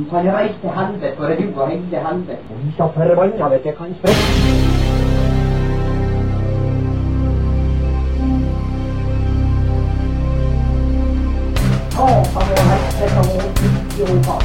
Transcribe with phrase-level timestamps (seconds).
[0.00, 2.38] Du kan reise til helvete, for det er du og hele helvete.
[2.50, 4.22] Og vi så forbanna vet jeg kan sprekke.
[11.92, 14.40] Satan og helvete og idioter.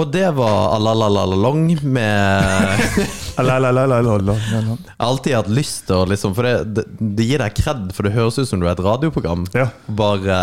[0.00, 2.80] Og det var Alalalalong med.
[3.40, 8.04] Jeg har alltid hatt lyst til å liksom For det, det, gir deg kred, for
[8.04, 9.46] det høres ut som du er et radioprogram.
[9.56, 9.70] Ja.
[9.86, 10.36] Bare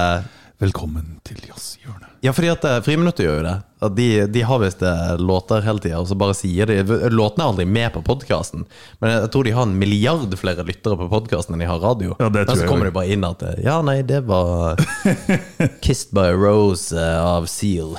[0.57, 2.15] Velkommen til jazzhjørnet.
[2.25, 3.57] Ja, fordi at eh, Friminuttet gjør jo det.
[3.93, 6.79] De, de har visst eh, låter hele tida, og så bare sier de
[7.13, 8.65] Låtene er aldri med på podkasten,
[8.97, 12.15] men jeg tror de har en milliard flere lyttere på podkasten enn de har radio.
[12.17, 14.81] Ja, det tror men så kommer de bare inn at eh, Ja, nei, det var
[15.83, 17.93] 'Kissed by a Rose' av Seal.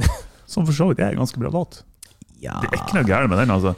[0.50, 1.82] Som for så vidt er en ganske bra låt.
[2.42, 3.74] Ja Det er ikke noe gærent med den, altså.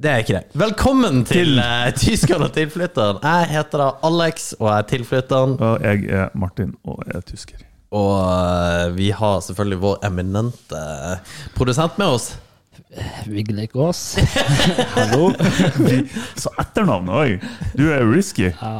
[0.00, 0.44] Det er ikke det.
[0.56, 3.18] Velkommen til, Til- uh, Tyskeren og tilflytteren.
[3.20, 5.56] Jeg heter da Alex, og jeg er tilflytteren.
[5.60, 7.66] Og jeg er Martin, og jeg er tysker.
[7.92, 10.84] Og uh, vi har selvfølgelig vår eminente
[11.58, 12.30] produsent med oss.
[13.26, 14.16] Vigleik Aas.
[14.96, 15.30] Hallo.
[16.34, 17.44] Så etternavnet òg!
[17.78, 18.48] Du er risky.
[18.50, 18.72] Ja,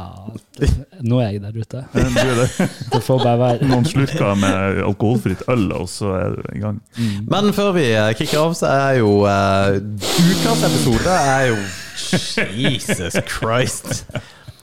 [1.06, 1.84] nå er jeg der ute.
[1.94, 2.48] Du er det.
[2.92, 3.68] Det får bare være.
[3.70, 6.80] Noen slurker med alkoholfritt øl, og så er du i gang.
[7.30, 11.62] Men før vi eh, kicker av, så er jo uh, ukas episode er jo
[12.64, 14.04] Jesus Christ.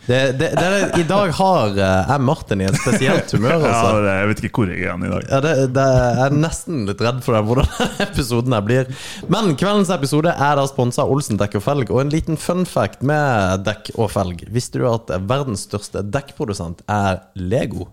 [0.07, 3.57] Det, det, det er, I dag har eh, jeg Martin i et spesielt humør.
[3.65, 3.89] Ja, Altså.
[4.05, 5.25] det- jeg vet ikke hvor jeg er i dag.
[5.33, 8.87] Ja, det, det jeg er nesten litt redd for det, hvordan episoden her blir.
[9.27, 11.91] Men kveldens episode er da sponsa av Olsen dekk og felg.
[11.91, 14.45] Og en liten fun fact med dekk og felg.
[14.55, 17.89] Visste du at verdens største dekkprodusent er Lego?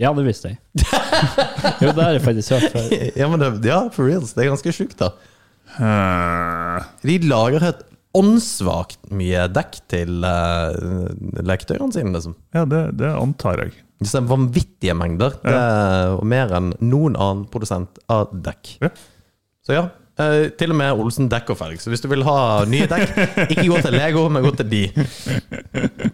[0.00, 0.62] Ja, det visste jeg.
[1.84, 2.86] Jo, det har jeg faktisk hørt før.
[3.20, 4.32] Ja, men det, ja for reals.
[4.32, 5.12] Det er ganske sjukt, da.
[5.76, 7.84] Eh, De lager helt
[8.16, 10.74] åndssvakt mye dekk til uh,
[11.46, 12.34] leketøyene sine, liksom.
[12.56, 13.76] ja, det, det antar jeg.
[14.00, 15.34] Det er vanvittige mengder.
[15.44, 18.78] Det er mer enn noen annen produsent av dekk.
[18.80, 18.90] Ja.
[19.66, 19.82] Så ja,
[20.16, 21.82] eh, til og med Olsen dekk og felg.
[21.82, 23.12] Så hvis du vil ha nye dekk,
[23.52, 24.82] ikke gå til Lego, men gå til de.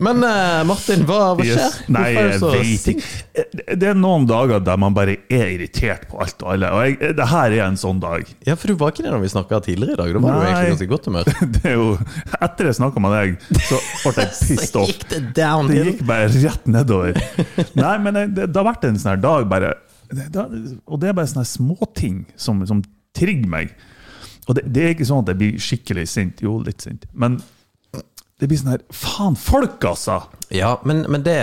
[0.04, 1.60] Men uh, Martin, hva, hva skjer?
[1.62, 1.76] Yes.
[1.88, 3.06] Nei, Hvorfor er du jeg så vet sint?
[3.06, 3.76] ikke.
[3.80, 6.68] Det er noen dager der man bare er irritert på alt og alle.
[6.76, 8.28] Og jeg, det her er en sånn dag.
[8.44, 10.12] Ja, for du var ikke det når vi snakka tidligere i dag.
[10.12, 11.32] Da var du egentlig ganske godt humør.
[11.56, 11.88] Det er jo,
[12.42, 13.34] etter jeg snakka med deg,
[13.70, 14.92] så ble jeg pissed Så off.
[14.92, 17.20] gikk det Det gikk bare rett nedover.
[17.80, 19.72] Nei, men det, det, det har vært en sånn her dag bare
[20.12, 20.46] det, det,
[20.86, 22.84] Og det er bare sånne småting som, som
[23.16, 23.72] trigger meg.
[24.46, 26.44] Og det, det er ikke sånn at jeg blir skikkelig sint.
[26.44, 27.08] Jo, litt sint.
[27.16, 27.40] Men
[28.36, 30.18] det blir sånn her Faen, folk, altså!
[30.52, 31.36] Ja, men, men det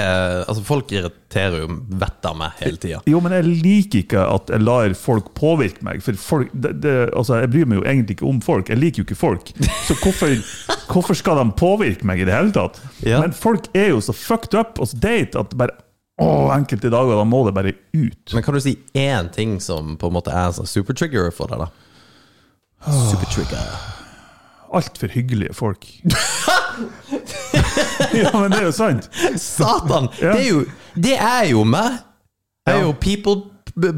[0.46, 3.00] Altså, folk irriterer jo vettet av meg hele tida.
[3.09, 6.03] Jo, men jeg liker ikke at jeg lar folk påvirke meg.
[6.06, 8.70] For folk, det, det, altså, Jeg bryr meg jo egentlig ikke om folk.
[8.70, 9.50] Jeg liker jo ikke folk.
[9.88, 10.36] Så hvorfor,
[10.92, 12.78] hvorfor skal de påvirke meg i det hele tatt?
[13.02, 13.24] Ja.
[13.24, 15.80] Men folk er jo så fucked up og så date at bare
[16.22, 18.36] å, enkelte dager da må det bare ut.
[18.36, 21.66] Men kan du si én ting som på en måte er sånn supertrigger for deg,
[21.66, 22.94] da?
[23.09, 23.66] Supertrigger.
[24.74, 25.90] Altfor hyggelige folk.
[28.23, 29.09] ja, men det er jo sant.
[29.39, 30.09] Satan!
[30.19, 30.34] Ja.
[30.34, 30.63] Det, er jo,
[30.95, 32.01] det er jo meg!
[32.63, 33.41] Jeg er jo people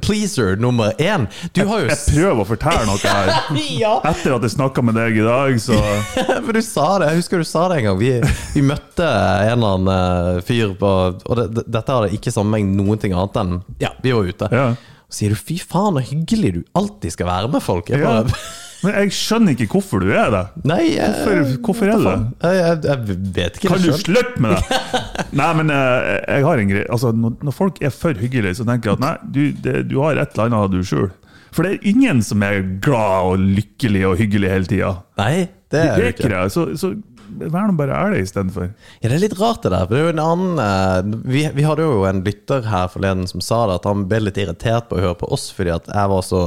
[0.02, 1.28] pleaser nummer én.
[1.54, 3.32] Du har jo Jeg prøver å fortelle noe her.
[3.84, 3.98] Ja!
[4.08, 5.78] Etter at jeg snakka med deg i dag, så
[6.46, 8.00] For du sa det, jeg husker du sa det en gang.
[8.00, 8.12] Vi,
[8.56, 12.72] vi møtte en eller annen eh, fyr på Og det, det, dette hadde ikke sammenheng
[12.78, 14.52] noen ting annet enn Ja, vi var ute.
[14.52, 14.68] Ja.
[15.06, 17.92] Og sier du 'fy faen, så hyggelig du alltid skal være med folk'.
[17.92, 18.24] Jeg ja.
[18.24, 18.40] bare,
[18.84, 20.44] Men jeg skjønner ikke hvorfor du er det.
[20.68, 22.16] Nei, jeg, Hvorfor, hvorfor er det?
[22.44, 24.80] jeg, jeg, vet ikke Kan du slutte med det?
[25.40, 28.68] Nei, men eh, jeg har en greie altså, når, når folk er for hyggelige, så
[28.68, 31.10] tenker jeg at nei, du, det, du har et eller annet du sjøl.
[31.56, 34.94] For det er ingen som er glad og lykkelig og hyggelig hele tida.
[35.20, 36.42] Nei, det er det ikke det.
[36.52, 36.92] Så, så
[37.40, 38.70] vær nå bare ærlig istedenfor.
[39.00, 39.88] Ja, det er litt rart det der.
[39.90, 43.44] Det er jo en annen eh, vi, vi hadde jo en lytter her forleden som
[43.44, 46.12] sa det, at han ble litt irritert på å høre på oss fordi at jeg
[46.12, 46.44] var så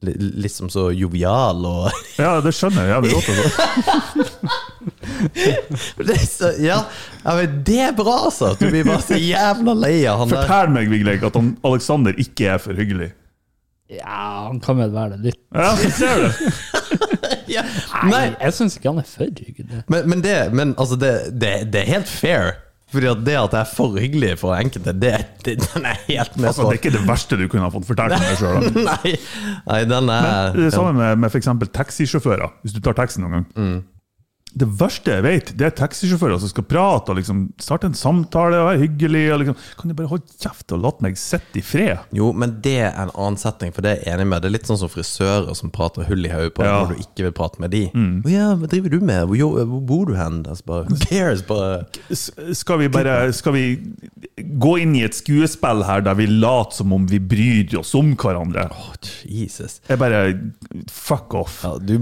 [0.00, 1.88] Liksom så jovial og
[2.22, 3.28] Ja, det skjønner jeg jævlig godt.
[3.34, 4.36] Altså.
[6.06, 6.76] det så, Ja,
[7.24, 8.52] ja men det er bra, altså!
[8.60, 10.44] Du blir bare så jævla lei av han der.
[10.46, 13.10] Fortell meg, Vigleik, at han, Alexander ikke er for hyggelig.
[13.90, 15.42] Ja, han kan vel være det litt.
[15.54, 16.28] Ja, ser du?
[17.48, 17.62] Ja.
[18.04, 19.78] Nei, Nei, jeg syns ikke han er for hyggelig.
[19.88, 22.50] men, men, det, men altså, det, det, det er helt fair.
[22.88, 25.12] Fordi at det at jeg er for hyggelig for enkelte, det,
[25.44, 26.70] det den er helt med Altså, på.
[26.70, 28.70] det er ikke det verste du kunne ha fått fortalt om deg sjøl.
[28.88, 29.12] Nei,
[29.68, 31.50] nei, den er Men det er samme med, med f.eks.
[31.76, 33.46] taxisjåfører, hvis du tar taxi noen gang.
[34.58, 38.58] Det verste jeg vet, det er taxisjåfører som skal prate og liksom starte en samtale
[38.58, 39.22] og være hyggelig.
[39.34, 42.02] Og liksom, kan du bare holde kjeft og la meg sitte i fred?
[42.16, 44.42] Jo, men det er en annen setting, for det er jeg enig med.
[44.42, 46.80] Det er litt sånn som frisører som prater hull i hodet på Ja.
[46.82, 47.84] når du ikke vil prate med de.
[47.94, 49.28] Å ja, hva driver du med?
[49.30, 50.40] Hvor, hvor bor du hen?
[50.48, 51.44] Altså bare, Who cares?
[51.48, 51.86] Bare
[52.54, 53.64] Skal vi bare Skal vi
[54.58, 58.14] gå inn i et skuespill her der vi later som om vi bryr oss om
[58.18, 58.66] hverandre?
[58.74, 58.92] Oh,
[59.28, 59.78] Jesus.
[59.88, 60.22] Jeg bare
[60.90, 61.60] Fuck off.
[61.64, 61.94] Ja, du,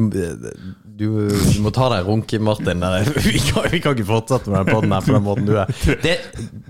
[0.97, 2.85] du, du må ta deg en runk, Martin.
[3.21, 5.73] Vi, kan, vi kan ikke fortsette med den podden her på den måten du er.
[6.03, 6.15] Det,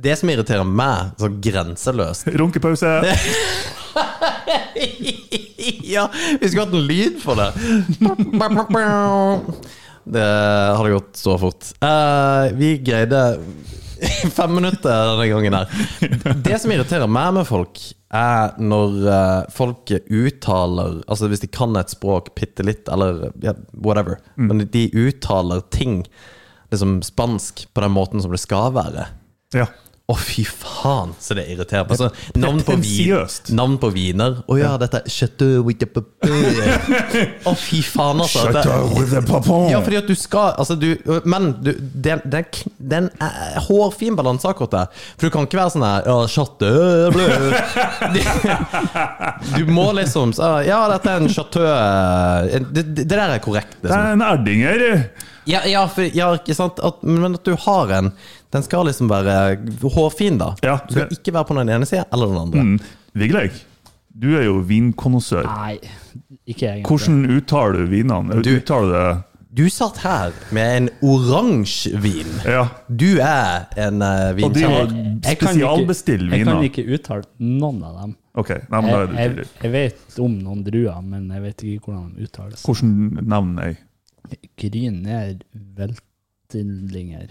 [0.02, 2.98] det som irriterer meg, sånn grenseløst Runkepause.
[5.86, 6.04] Ja,
[6.40, 7.48] vi skulle hatt en lyd for det.
[10.06, 10.26] Det
[10.76, 11.70] hadde gått så fort.
[11.82, 13.22] Uh, vi greide
[14.36, 15.66] fem minutter denne gangen her.
[16.44, 17.80] Det som irriterer meg med folk,
[18.14, 23.58] er når eh, folk uttaler Altså hvis de kan et språk bitte litt, eller yeah,
[23.72, 26.04] whatever, men de uttaler ting
[26.70, 29.08] liksom spansk på den måten som det skal være.
[29.54, 29.66] Ja.
[30.06, 31.96] Å, fy faen, så det irriterer meg.
[31.96, 33.24] Altså, navn, på vin,
[33.58, 34.36] navn på viner.
[34.46, 35.88] Å ja, dette er Chateau with the.
[37.50, 38.44] Å, fy faen, altså.
[38.54, 39.66] Chateau with the papon.
[39.72, 40.92] ja, fordi at du skal altså du,
[41.26, 42.44] Men du, det, det,
[42.78, 43.10] det er en
[43.66, 45.02] hårfin balanse akkurat der.
[45.16, 47.50] For du kan ikke være sånn her Ja, chateau bleu.
[49.58, 53.74] Du må liksom så, Ja, dette er en chateau eh, Det, det der er korrekt.
[53.82, 54.06] Det Liksom.
[54.06, 54.86] er en erdinger.
[55.46, 58.12] Ja, ja, for, ja ikke sant at, Men at du har en
[58.56, 59.36] Den skal liksom være
[59.84, 60.50] hårfin, da.
[60.64, 62.64] Ja, du skal det- ikke være på den ene sida eller den andre.
[62.64, 62.80] Mm.
[63.20, 63.62] Vigleik,
[64.16, 65.44] du er jo vinkonnoissør.
[65.44, 65.78] Nei,
[66.48, 66.86] ikke egentlig.
[66.88, 68.42] Hvordan uttaler du vinene?
[68.42, 69.24] Du- Uttaler det
[69.56, 72.28] Du satt her med en oransje vin.
[72.44, 72.66] Ja.
[72.92, 75.38] Du er en uh, Og de var kan ikke- Jeg
[76.44, 78.16] kan ikke uttale noen av dem.
[78.36, 81.42] Ok, nei, men da er Jeg, det jeg, jeg vet om noen druer, men jeg
[81.46, 82.62] vet ikke hvordan de uttales.
[82.66, 83.76] Hvordan navn er
[84.60, 85.38] Gryner
[86.52, 87.28] Veltlinger.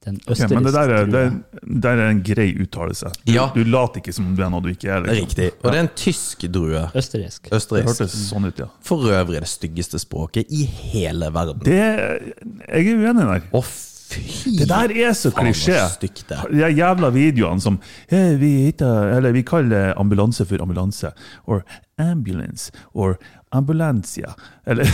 [0.00, 3.10] Den Ok, østerrikske men det der er, det, er, der er en grei uttalelse.
[3.26, 3.50] Du, Ja.
[3.52, 5.02] du later ikke som du er noe du ikke er.
[5.04, 5.26] Liksom.
[5.28, 5.48] Riktig.
[5.60, 6.86] Og det er en tysk drue.
[6.96, 7.50] Østerriksk.
[7.52, 8.70] Det hørtes sånn ut, ja.
[8.80, 11.60] For øvrig det styggeste språket i hele verden.
[11.68, 13.44] Det, jeg er uenig der.
[13.52, 13.60] Å,
[14.10, 15.78] fy Det der er så klisjé.
[16.00, 17.78] De jævla videoene som
[18.10, 21.12] hey, vi, heter, eller, vi kaller ambulanse for ambulanse.
[21.46, 21.62] Or
[21.98, 22.72] ambulance.
[22.94, 23.18] Or
[23.50, 24.34] ambulancia.
[24.66, 24.84] Eller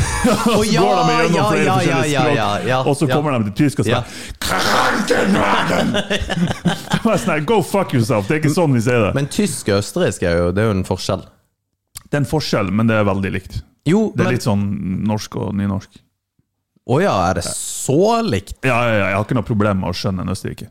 [0.57, 3.09] oh, ja, går de gjennom ja, flere ja, forskjellige ja, språk, ja, ja, og så
[3.11, 4.03] kommer de til tysk og sier
[7.27, 8.27] sånn Go fuck yourself!
[8.29, 9.13] Det er ikke sånn vi sier det.
[9.19, 11.23] Men tysk og østerriksk er jo, det er jo en forskjell.
[12.07, 13.61] Det er en forskjell, men det er veldig likt.
[13.87, 14.65] Jo, Det er men litt sånn
[15.07, 16.01] norsk og nynorsk.
[16.87, 18.59] Å ja, er det så likt?
[18.63, 20.71] Ja, ja, ja, jeg har ikke noe problem med å skjønne en østerriker.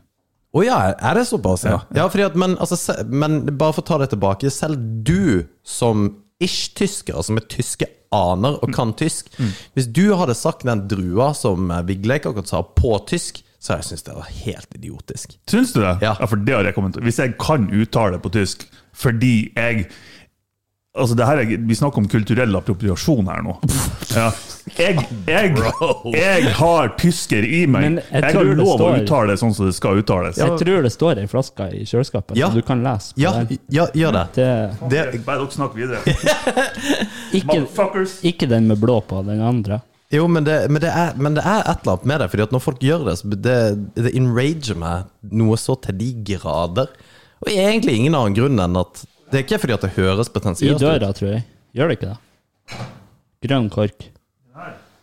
[0.56, 1.66] Å ja, er det såpass?
[1.68, 4.48] Ja, Ja, ja at, men, altså, men bare for å ta det tilbake.
[4.52, 6.08] Selv du som
[6.40, 9.32] ish-tysker, som er tyske aner og kan tysk
[9.74, 13.88] Hvis du hadde sagt den drua som eh, Vigleik akkurat sa, på tysk, så jeg
[13.88, 15.36] syns det var helt idiotisk.
[15.50, 15.96] Syns du det?
[16.04, 16.14] Ja.
[16.22, 17.04] for det har jeg kommet til.
[17.08, 19.88] Hvis jeg kan uttale på tysk fordi jeg
[20.96, 23.58] Altså, det her er, Vi snakker om kulturell appropriasjon her nå.
[24.16, 24.30] Ja.
[24.76, 25.52] Jeg, jeg,
[26.12, 27.82] jeg har tysker i meg.
[27.86, 30.36] Men jeg Jeg, tror har lov lov å uttale det sånn som det skal uttales.
[30.40, 32.50] Jeg tror det står ei flaske i kjøleskapet, Ja.
[32.52, 33.58] så du kan lese på Ja, den.
[33.72, 34.24] ja gjør det.
[34.36, 34.48] Det,
[34.92, 35.04] det.
[35.26, 36.16] Bare dere snakker videre.
[37.38, 38.18] ikke, Motherfuckers!
[38.26, 39.80] ikke den med blå på, den andre.
[40.14, 42.28] Jo, men det, men, det er, men det er et eller annet med det.
[42.30, 43.56] Fordi at når folk gjør det, så det,
[43.98, 46.92] det enrager meg noe så til de grader.
[47.42, 50.78] Og egentlig ingen annen grunn enn at Det er ikke fordi at det høres potensielt
[50.78, 50.84] ut.
[50.84, 51.42] I døra, tror jeg.
[51.76, 52.84] Gjør det ikke det?
[53.46, 54.06] Grønn kork.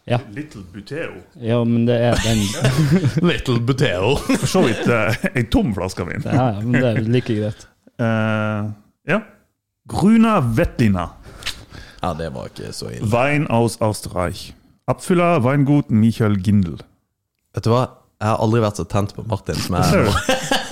[0.06, 0.20] Ja.
[0.36, 1.12] Little Buteo.
[1.40, 2.42] Ja, men det er den
[3.30, 4.16] Little Buteo.
[4.18, 6.26] For så vidt uh, ei tom flaske vin.
[6.28, 7.68] Ja, ja, men det er like greit.
[8.02, 8.74] Uh,
[9.08, 9.22] ja.
[9.88, 11.10] Gruna Vettina
[12.02, 13.08] Ja, det var ikke så ille.
[13.12, 14.52] Wein aus Österreich.
[14.88, 16.82] Abfüller Weingut Michael Gindel.
[17.56, 17.86] Vet du hva?
[18.20, 20.12] Jeg har aldri vært så tent på Martin som jeg er nå.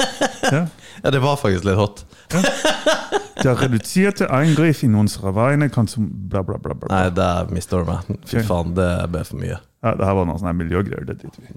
[0.52, 0.66] Ja.
[1.02, 2.06] Ja, det var faktisk litt hot.
[3.42, 6.90] Der reduserte angrep i unsere Weine kan som bla, bla, bla, bla.
[6.92, 8.10] Nei, der mista du meg.
[8.30, 8.48] Fy okay.
[8.48, 9.58] faen, det ble for mye.
[9.82, 11.08] Ja, det her var noe sånn miljøgreier.
[11.10, 11.50] Det driter vi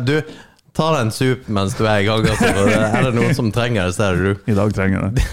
[0.08, 0.14] Du,
[0.76, 2.24] ta deg en sup mens du er i gang.
[2.24, 2.48] Altså.
[2.78, 4.50] Er det noen som trenger det, så er det du.
[4.52, 5.26] I dag trenger det.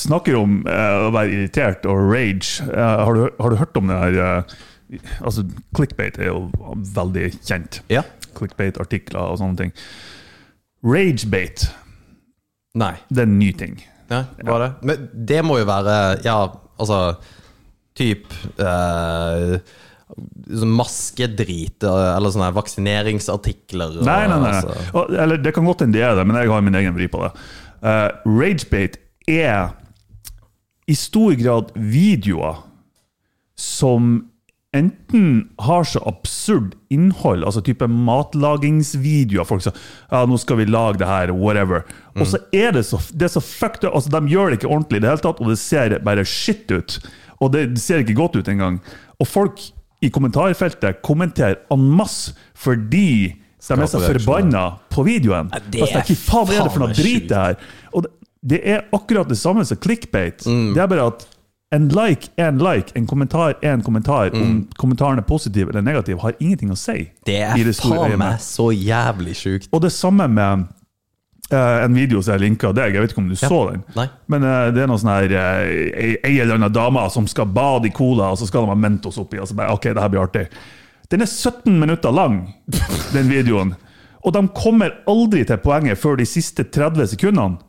[0.00, 2.64] Snakker om uh, å være irritert og rage.
[2.64, 4.58] Uh, har, du, har du hørt om det her uh,
[5.22, 5.44] Altså,
[5.76, 6.48] clickbait er jo
[6.96, 7.78] veldig kjent.
[7.92, 8.02] Ja?
[8.34, 9.76] Clickbait-artikler og sånne ting.
[10.86, 11.66] Ragebait,
[12.80, 12.94] Nei.
[13.10, 13.76] det er en ny ting.
[14.10, 14.70] Ja, var det?
[14.88, 16.38] Men det må jo være Ja,
[16.80, 17.16] altså
[18.00, 19.58] Typ eh,
[20.50, 23.98] sånn maskedrit eh, eller sånne vaksineringsartikler.
[24.00, 24.52] og- Nei, nei, nei.
[24.56, 24.94] altså.
[24.94, 27.06] Og- Eller det kan godt hende det er det, men jeg har min egen vri
[27.08, 27.32] på det.
[27.82, 28.96] Uh, Ragebait
[29.28, 29.74] er
[30.88, 32.62] i stor grad videoer
[33.56, 34.30] som
[34.76, 41.00] enten har så absurd innhold, altså type matlagingsvideoer Folk sier ja, nå skal vi lage
[41.00, 41.82] det her, whatever.
[42.14, 43.96] Og så er det så, det er så fucked up.
[43.98, 46.70] Altså, de gjør det ikke ordentlig i det hele tatt, og det ser bare shit
[46.70, 47.00] ut.
[47.40, 48.78] Og det ser ikke godt ut engang.
[49.18, 49.60] Og folk
[50.00, 54.62] i kommentarfeltet kommenterer en masse fordi de er så forbanna
[54.92, 55.50] på videoen.
[55.72, 57.58] det Altså, er Hva faen er det for noe drit det her?
[57.92, 60.46] Og det, det er akkurat det samme som clickbait.
[60.46, 60.72] Mm.
[60.72, 61.26] Det er bare at
[61.70, 64.32] en like er en like, en kommentar er en kommentar.
[64.34, 64.42] Mm.
[64.42, 67.04] Om kommentaren er positiv eller negativ, har ingenting å si.
[67.26, 69.70] Det er det faen meg så jævlig sjukt.
[69.70, 70.66] Og det samme med
[71.52, 72.96] uh, en video som jeg linka deg.
[72.96, 73.84] Jeg vet ikke om du så den.
[73.94, 74.08] Nei.
[74.32, 77.46] Men uh, det er noen sånn her uh, ei, ei eller annen dame som skal
[77.54, 79.38] bade i cola, og så skal de ha Mentos oppi.
[79.38, 80.48] Og så bare, ok, det her blir artig.
[81.10, 82.42] Den er 17 minutter lang,
[83.14, 83.76] den videoen.
[84.26, 87.62] Og de kommer aldri til poenget før de siste 30 sekundene.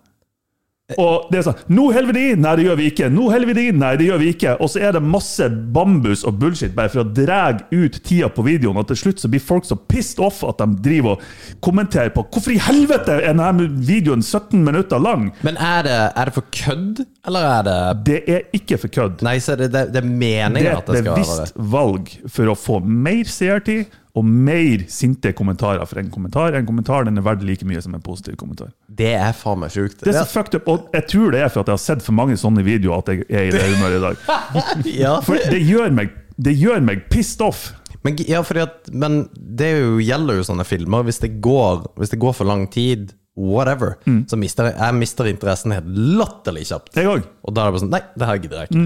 [1.00, 2.42] Og det er sånn Nå heller vi det inn!
[2.44, 3.10] Nei, det gjør vi ikke.
[3.14, 3.80] Nå heller vi det inn!
[3.82, 4.56] Nei, det gjør vi ikke.
[4.64, 8.46] Og så er det masse bambus og bullshit bare for å dra ut tida på
[8.48, 8.80] videoen.
[8.82, 12.26] Og til slutt så blir folk så pissed off at de driver og kommenterer på
[12.32, 15.30] Hvorfor i helvete er denne videoen 17 minutter lang?
[15.46, 19.26] Men er det, er det for kødd, eller er det Det er ikke for kødd.
[19.26, 21.66] Nei, så det, det, det er meningen at det skal være Det er et bevisst
[21.76, 25.86] valg for å få mer seertid og mer sinte kommentarer.
[25.88, 28.72] For en kommentar en kommentar den er verdt like mye som en positiv kommentar.
[28.92, 30.02] Det er faen meg sjukt.
[30.04, 32.04] Det er så fucked up, og jeg tror det er for at jeg har sett
[32.06, 34.26] for mange sånne videoer at jeg er i det humøret i dag.
[35.02, 35.14] Ja.
[35.24, 37.70] For det gjør meg, det gjør meg pissed off.
[38.04, 41.04] Men, ja, at, men det jo, gjelder jo sånne filmer.
[41.06, 44.26] Hvis det går, hvis det går for lang tid, whatever, Mm.
[44.28, 45.88] så mister jeg, jeg mister interessen helt
[46.20, 46.92] latterlig kjapt.
[46.98, 47.24] Jeg òg.
[47.46, 48.84] Og da er det bare sånn Nei, det her gidder jeg ikke.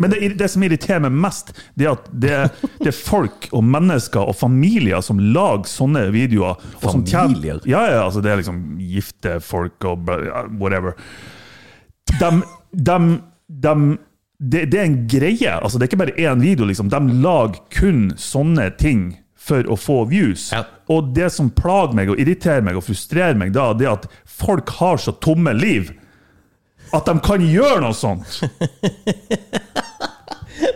[0.00, 2.36] Men det, det som irriterer meg mest, det er at det,
[2.80, 6.56] det er folk og mennesker og familier som lager sånne videoer.
[6.82, 7.60] Som tjener- Familier?
[7.68, 10.08] ja, ja, altså det er liksom gifte folk og
[10.58, 10.96] whatever.
[12.18, 12.30] De,
[12.72, 12.98] de,
[13.62, 13.76] de
[14.42, 15.52] det, det er en greie.
[15.54, 16.66] altså Det er ikke bare én video.
[16.66, 16.88] liksom.
[16.90, 20.48] De lager kun sånne ting for å få views.
[20.54, 20.64] Ja.
[20.90, 24.08] Og det som plager meg og irriterer meg og frustrerer meg da, det er at
[24.26, 25.92] folk har så tomme liv
[26.92, 28.40] at de kan gjøre noe sånt.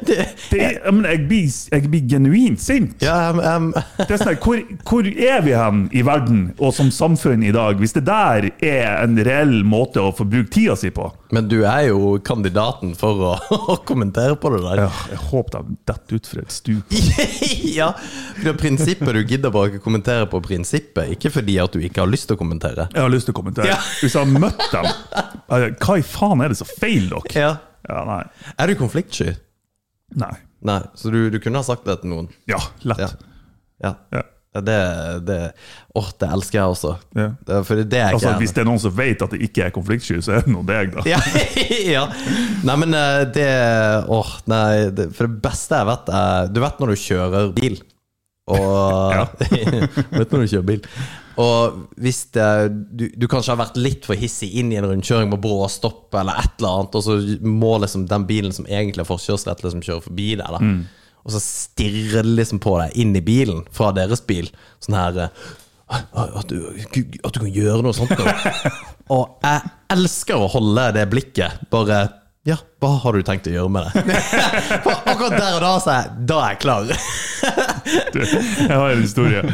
[0.06, 0.16] Det
[0.50, 3.02] jeg, men jeg, blir, jeg blir genuint sint.
[3.04, 3.68] Ja, um, um.
[3.98, 7.80] Det er sånn, hvor, hvor er vi hen i verden og som samfunn i dag,
[7.80, 11.10] hvis det der er en reell måte å få bruke tida si på?
[11.34, 13.32] men du er jo kandidaten for å,
[13.74, 14.82] å kommentere på det der.
[14.86, 16.96] Ja, jeg håper de detter fra et stup.
[17.78, 21.74] ja, for det er prinsippet du gidder bare ikke kommentere på prinsippet, ikke fordi at
[21.74, 22.88] du ikke har lyst til å kommentere.
[22.92, 23.70] Jeg har lyst til å kommentere.
[23.72, 23.80] Ja.
[24.00, 24.90] Hvis jeg har møtt dem
[25.80, 27.42] Hva i faen er det som feiler dere?
[27.46, 27.54] Ja.
[27.86, 28.22] Ja, nei.
[28.58, 29.36] Er du konfliktsky?
[30.14, 30.34] Nei.
[30.66, 32.30] Nei, så du, du kunne ha sagt det til noen?
[32.50, 33.02] Ja, lett.
[33.02, 33.10] Ja.
[33.82, 33.92] Ja.
[34.14, 34.22] Ja.
[34.56, 34.76] Ja, det,
[35.28, 35.52] det,
[35.94, 36.94] åh, det elsker jeg også.
[37.12, 37.26] Ja.
[37.44, 39.74] Det, for det er Altså, hvis det er noen som vet at det ikke er
[39.74, 41.04] konfliktsky, så er det nå deg, da.
[41.10, 41.18] ja,
[41.96, 42.06] ja.
[42.64, 43.50] Nei, men eh, det
[44.16, 44.70] Åh, nei.
[44.96, 47.76] Det, for det beste jeg vet, er Du vet når du kjører bil,
[48.48, 49.36] og
[50.16, 50.88] Vet når du kjører bil.
[51.42, 52.48] Og hvis det,
[52.96, 56.08] du, du kanskje har vært litt for hissig inn i en rundkjøring med brå stopp,
[56.16, 59.84] eller et eller annet, og så må liksom den bilen som egentlig har forkjørsrett, liksom
[59.84, 60.56] kjøre forbi deg.
[60.56, 60.62] da
[61.26, 64.48] Og så stirrer det liksom på deg inn i bilen fra deres bil.
[64.80, 65.26] Sånn her
[65.86, 66.56] at du,
[67.22, 68.14] at du kan gjøre noe sånt.
[69.14, 71.60] Og jeg elsker å holde det blikket.
[71.70, 72.00] Bare
[72.46, 74.22] Ja, hva har du tenkt å gjøre med det?
[74.86, 76.90] For akkurat der og da så jeg, da er jeg klar.
[78.14, 78.18] Du,
[78.70, 79.44] jeg har en historie.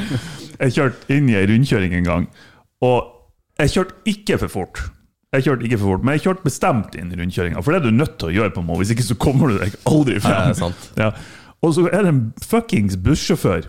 [0.63, 2.27] Jeg kjørte inn i ei rundkjøring en gang,
[2.87, 2.99] og
[3.59, 4.83] jeg kjørte ikke for fort.
[5.33, 7.89] Jeg kjørte ikke for fort, Men jeg kjørte bestemt inn i rundkjøringa, for det er
[7.89, 10.53] du nødt til å gjøre, på måte, hvis ikke så kommer du deg aldri frem.
[10.59, 10.73] Ja.
[11.01, 11.11] Ja.
[11.63, 13.69] Og så er det en fuckings bussjåfør.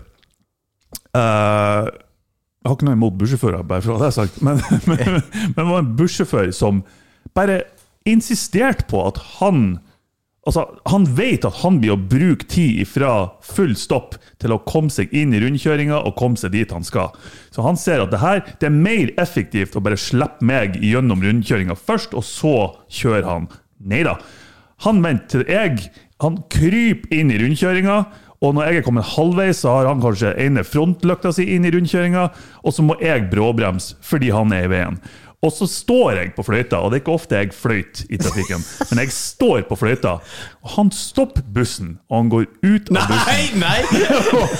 [1.14, 4.60] Uh, jeg har ikke noe imot bussjåfører, bare for å ha det sagt, men,
[4.90, 6.82] men, men det var en bussjåfør som
[7.36, 7.62] bare
[8.08, 9.78] insisterte på at han
[10.44, 13.12] Altså, Han vet at han blir å bruke tid fra
[13.44, 17.14] full stopp til å komme seg inn i rundkjøringa og komme seg dit han skal.
[17.54, 21.24] Så han ser at det her det er mer effektivt å bare slippe meg gjennom
[21.24, 22.56] rundkjøringa først, og så
[22.92, 23.48] kjører han.
[23.80, 24.18] Nei da.
[24.84, 25.90] Han venter til jeg
[26.22, 27.96] Han kryper inn i rundkjøringa.
[28.44, 31.72] Og når jeg er kommet halvveis, så har han kanskje ene frontlykta si inn i
[31.72, 32.24] rundkjøringa,
[32.62, 34.98] og så må jeg bråbremse fordi han er i veien.
[35.44, 38.64] Og så står jeg på fløyta, og det er ikke ofte jeg fløyter i trafikken,
[38.90, 40.16] men jeg står på fløyta,
[40.64, 43.80] og han stopper bussen, og han går ut av bussen Nei, nei!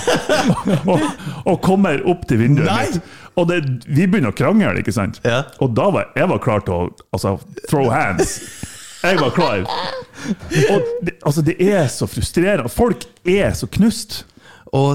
[0.93, 1.07] og,
[1.45, 2.83] og kommer opp til vinduet Nei!
[2.91, 3.13] mitt.
[3.35, 3.57] Og det,
[3.89, 5.19] vi begynner å krangle, ikke sant?
[5.27, 5.41] Ja.
[5.63, 6.83] Og da var jeg var klar til å
[7.15, 7.35] altså,
[7.67, 8.37] throw hands.
[9.05, 9.65] Jeg var klar.
[9.65, 12.71] Og det, altså, det er så frustrerende.
[12.71, 14.23] Folk er så knust.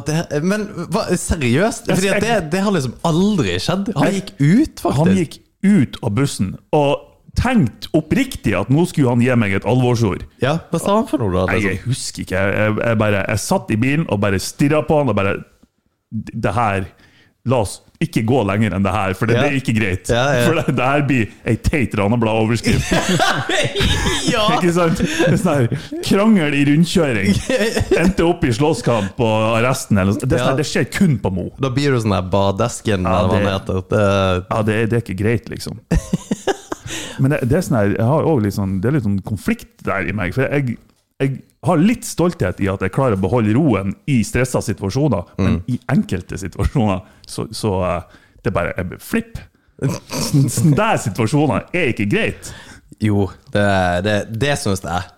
[0.06, 1.86] Det, men hva, seriøst?
[1.88, 3.92] Fordi det, det har liksom aldri skjedd.
[3.96, 4.98] Han gikk ut, faktisk.
[4.98, 7.06] Han gikk ut av bussen, og
[7.38, 10.24] tenkt oppriktig at nå skulle han gi meg et alvorsord.
[10.42, 11.46] Ja, hva sa han for noe, da?
[11.50, 12.40] Nei, jeg husker ikke.
[12.40, 15.36] Jeg, jeg, bare, jeg satt i bilen og bare stirra på han og bare
[16.10, 16.88] Det her
[17.46, 19.40] La oss ikke gå lenger enn det her, for det, Ja.
[19.44, 20.08] det er ikke greit.
[20.08, 20.44] Ja, ja.
[20.46, 22.92] For det, det her blir ei teit Ranabladet-overskrift.
[24.32, 24.44] ja!
[24.56, 25.02] Ikke sant?
[25.42, 25.68] Sånn
[26.06, 27.34] krangel i rundkjøring.
[28.00, 30.00] Endte opp i slåsskamp og arresten.
[30.00, 31.46] Eller, det, sånn det skjer kun på Mo.
[31.60, 33.84] Da blir du sånn der badesken, Ja, det- heter.
[34.48, 35.80] Ja, det, er- det ikke greit, liksom.
[37.20, 39.20] Men det, det er sånn her, jeg har også litt sånn, det er litt sånn
[39.28, 40.32] konflikt der i meg.
[40.32, 40.78] For jeg,
[41.20, 45.60] jeg har litt stolthet i at jeg klarer å beholde roen i stressa situasjoner, men
[45.68, 49.38] i enkelte situasjoner så, så eh, det bare er flipp.
[50.56, 52.52] Sånne situasjoner er ikke greit.
[53.00, 53.66] jo, det,
[54.06, 55.08] det, det syns jeg.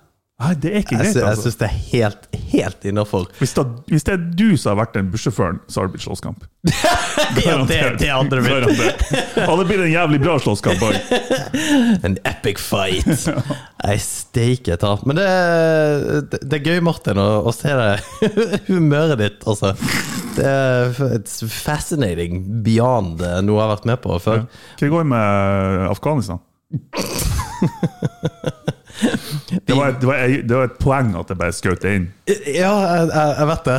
[0.43, 1.23] Nei, det er ikke greit, altså.
[1.23, 3.29] jeg syns det er helt, helt innafor.
[3.39, 3.53] Hvis
[3.87, 6.47] hvis det er du som har vært den bussjåføren, så har det blitt slåsskamp.
[7.43, 8.83] Ja, det, det andre mitt.
[9.49, 10.99] Og det blir en jævlig bra slåsskamp òg.
[12.07, 13.27] En epic fight.
[13.85, 14.97] Nei, steike ta.
[15.07, 15.29] Men det,
[16.33, 19.47] det, det er gøy, Martin, å, å se det humøret ditt.
[19.47, 19.75] Altså.
[20.37, 24.47] Det er it's fascinating beyond eh, noe jeg har vært med på før.
[24.81, 26.43] Hva går med Afghanistan?
[29.51, 32.05] Det var, et, det, var, det var et poeng at jeg bare skjøt det inn.
[32.55, 33.79] Ja, jeg, jeg vet det.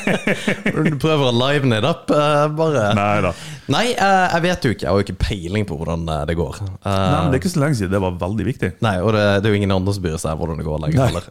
[0.90, 2.10] du prøver å liven it up.
[2.10, 3.32] eh, Bare Nei da.
[3.70, 4.86] Nei, eh, jeg vet jo ikke.
[4.86, 6.60] Jeg har jo ikke peiling på hvordan eh, det går.
[6.64, 8.70] Eh, Nei, men Det er ikke så lenge siden det var veldig viktig.
[8.86, 10.98] Nei, og det, det er jo ingen andre som bryr seg hvordan det går lenger.
[10.98, 11.10] Nei.
[11.10, 11.28] heller.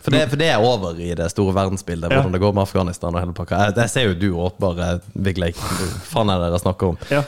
[0.00, 2.18] For det, for det er over i det store verdensbildet, Ja.
[2.22, 3.60] hvordan det går med Afghanistan og hele pakka.
[3.68, 5.60] Jeg, jeg ser jo du òg, bare Vigleik.
[5.60, 7.00] Hva faen er det dere snakker om?
[7.12, 7.22] Ja.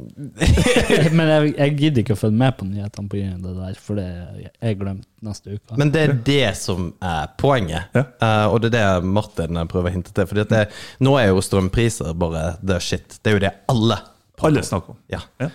[1.16, 3.80] Men jeg, jeg gidder ikke å følge med på nyhetene på grunn av det der,
[3.86, 5.78] for det er glemt neste uke.
[5.80, 8.04] Men det er det som er poenget, Ja.
[8.22, 10.28] uh, og det er det Martin prøver å hinte til.
[10.30, 10.68] For
[11.04, 13.18] nå er jo strømpriser bare the shit.
[13.20, 14.00] Det er jo det alle
[14.40, 15.02] Alle snakker om.
[15.12, 15.20] Ja.
[15.40, 15.50] Ja.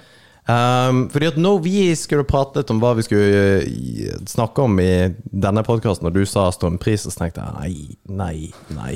[0.45, 4.77] Um, fordi at når vi skulle prate litt om hva vi skulle eh, snakke om
[4.77, 8.35] i denne podkasten, og du sa strømpriser, så tenkte jeg nei, nei,
[8.77, 8.93] nei.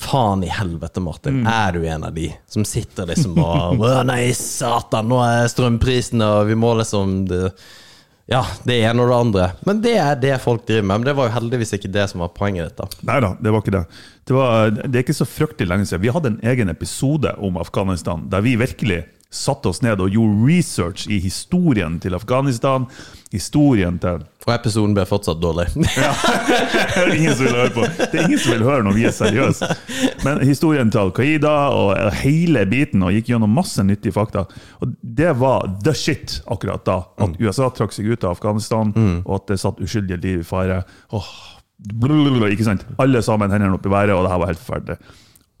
[0.00, 1.44] Faen i helvete, Martin.
[1.46, 6.50] Er du en av de som sitter liksom og Nei, satan, nå er strømprisene, og
[6.50, 7.52] vi må liksom det,
[8.30, 9.48] Ja, det ene og det andre.
[9.68, 11.02] Men det er det folk driver med.
[11.02, 13.06] Men det var jo heldigvis ikke det som var poenget ditt, da.
[13.12, 13.84] Nei da, det var ikke det.
[14.24, 16.02] Det, var, det er ikke så fryktelig lenge siden.
[16.02, 20.46] Vi hadde en egen episode om Afghanistan der vi virkelig satte oss ned og gjorde
[20.46, 22.86] research i historien til Afghanistan.
[23.34, 25.66] Historien til Og episoden ble fortsatt dårlig.
[25.96, 26.10] ja.
[27.08, 27.86] ingen som vil høre på.
[28.12, 29.70] Det er ingen som vil høre når vi er seriøse.
[30.26, 34.44] Men historien til Al Qaida og hele biten, og gikk gjennom masse nyttige fakta.
[34.84, 37.00] Og det var the shit akkurat da.
[37.24, 38.92] At USA trakk seg ut av Afghanistan,
[39.24, 40.82] og at det satt uskyldige liv i fare.
[41.16, 41.32] Åh,
[42.04, 42.84] blablabla, ikke sant?
[43.00, 45.00] Alle sammen hendene opp i været, og det her var helt forferdelig.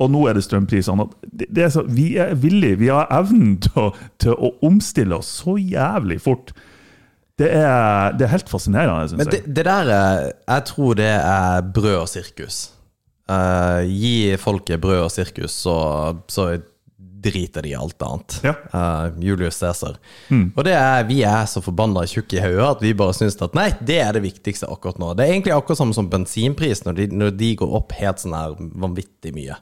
[0.02, 1.06] Og nå er det strømprisene.
[1.22, 3.88] Det, det er så, vi er villige, vi har evnen til å,
[4.20, 6.54] til å omstille oss så jævlig fort.
[7.38, 9.54] Det er, det er helt fascinerende, syns Men det, jeg.
[9.56, 12.60] det der er, Jeg tror det er brød og sirkus.
[13.24, 15.76] Uh, gi folket brød og sirkus, så,
[16.28, 16.50] så
[17.24, 18.36] driter de i alt annet.
[18.44, 18.54] Ja.
[18.70, 19.96] Uh, Julius Cæsar.
[20.30, 23.56] Og det er, vi er så forbanna tjukke i hodet at vi bare syns at
[23.56, 25.12] nei, det er det viktigste akkurat nå.
[25.16, 28.36] Det er egentlig akkurat samme som bensinpris, når de, når de går opp helt sånn
[28.36, 29.58] her vanvittig mye.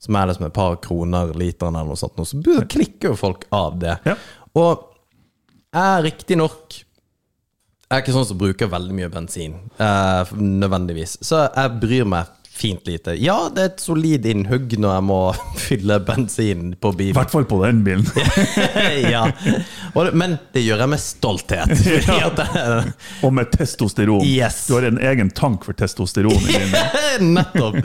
[0.00, 3.80] Som er liksom et par kroner literen eller noe sånt, så klikker jo folk av
[3.82, 3.98] det.
[4.08, 4.16] Ja.
[4.60, 4.86] Og
[5.76, 6.80] er riktignok
[7.90, 11.16] jeg er ikke sånn som bruker veldig mye bensin, uh, nødvendigvis.
[11.26, 12.28] Så jeg bryr meg
[12.60, 13.14] fint lite.
[13.16, 15.18] Ja, det er et solid innhugg når jeg må
[15.66, 17.16] fylle bensin på I bilen.
[17.16, 18.04] hvert fall på den bilen.
[19.14, 19.24] ja.
[20.12, 21.74] Men det gjør jeg med stolthet.
[22.10, 22.30] Ja.
[23.24, 24.24] Og med testosteron.
[24.26, 24.64] Yes.
[24.68, 27.34] Du har en egen tank for testosteron i din.
[27.34, 27.76] Nettopp.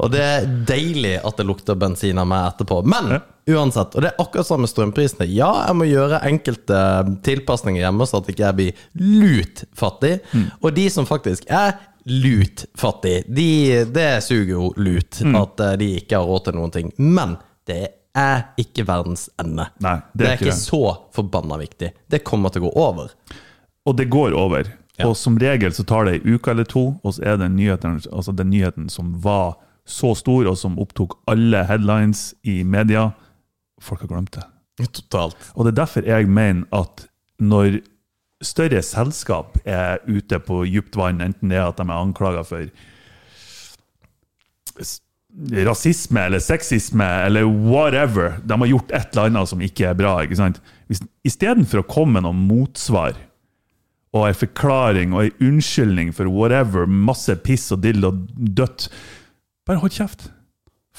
[0.00, 2.80] Og det er deilig at det lukter bensin av meg etterpå.
[2.88, 3.18] Men
[3.50, 5.26] uansett, og det er akkurat samme strømprisene.
[5.32, 6.80] Ja, jeg må gjøre enkelte
[7.26, 8.82] tilpasninger hjemme, så at ikke jeg blir
[9.24, 10.16] lutfattig.
[10.60, 11.76] Og de som faktisk er
[12.10, 16.92] lutfattig, de, det suger jo lut at eh, de ikke har råd til noen ting.
[16.98, 17.36] Men
[17.70, 17.84] det
[18.18, 19.68] er ikke verdens ende.
[19.84, 20.82] Nei, det, er ikke så
[21.14, 21.92] forbanna viktig.
[22.10, 23.14] Det kommer til å gå over.
[23.86, 24.72] Og det går over.
[24.98, 25.08] Ja.
[25.08, 28.00] Og som regel så tar det ei uke eller to, og så er det nyheten,
[28.10, 29.54] altså den nyheten som var
[29.88, 33.10] så stor, og som opptok alle headlines i media.
[33.80, 34.44] Folk har glemt det.
[34.80, 35.38] Totalt.
[35.54, 37.06] Og det er derfor jeg mener at
[37.40, 37.80] når
[38.40, 42.68] større selskap er ute på dypt vann, enten det er at de er anklaga for
[45.66, 50.16] rasisme eller sexisme eller whatever, de har gjort et eller annet som ikke er bra.
[50.24, 50.60] ikke sant?
[51.26, 53.18] Istedenfor å komme med noe motsvar
[54.10, 58.88] og en forklaring og en unnskyldning for whatever, masse piss og dill og dødt,
[59.68, 60.30] bare hold kjeft.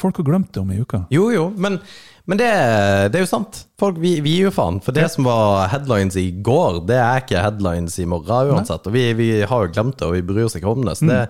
[0.02, 1.04] Folk har glemt det om ei uke.
[1.14, 1.82] Jo, jo, men,
[2.32, 2.52] Men det,
[3.12, 3.66] det er jo sant.
[3.82, 4.78] Folk, vi, vi gir jo faen.
[4.86, 8.88] For det som var headlines i går, det er ikke headlines i morgen uansett.
[8.88, 10.96] Og vi, vi har jo glemt det, og vi bryr oss ikke om det.
[11.02, 11.26] Så det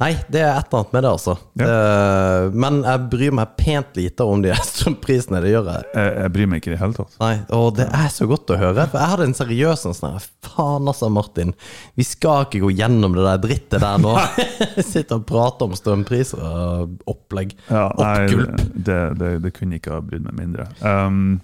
[0.00, 1.32] Nei, det er et eller annet med det, altså.
[1.60, 1.66] Ja.
[1.66, 5.42] Det, men jeg bryr meg pent lite om de strømprisene.
[5.44, 5.88] Det gjør jeg.
[5.92, 7.18] Jeg, jeg bryr meg ikke i det hele tatt.
[7.20, 8.86] Nei, og det er så godt å høre.
[8.88, 10.16] For jeg hadde en seriøs en sånn
[10.50, 11.52] Faen altså, Martin.
[12.00, 14.14] Vi skal ikke gå gjennom det der drittet der nå.
[14.92, 17.52] Sitte og prate om strømpriser og opplegg.
[17.68, 18.64] Ja, nei, Oppgulp.
[18.72, 20.66] det, det, det kunne ikke ha brydd meg mindre.
[20.80, 21.38] Um,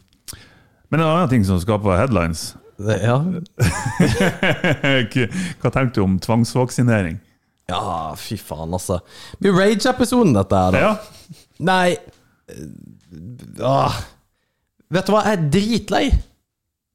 [0.90, 3.16] men en annen ting som skaper headlines ja.
[5.60, 7.16] Hva tenker du om tvangsvaksinering?
[7.66, 9.00] ja, fy faen, altså.
[9.42, 10.82] Blir Rage-episoden, dette her, da.
[10.84, 11.96] Ja, Nei
[13.64, 13.96] åh.
[14.92, 16.04] Vet du hva, jeg er dritlei.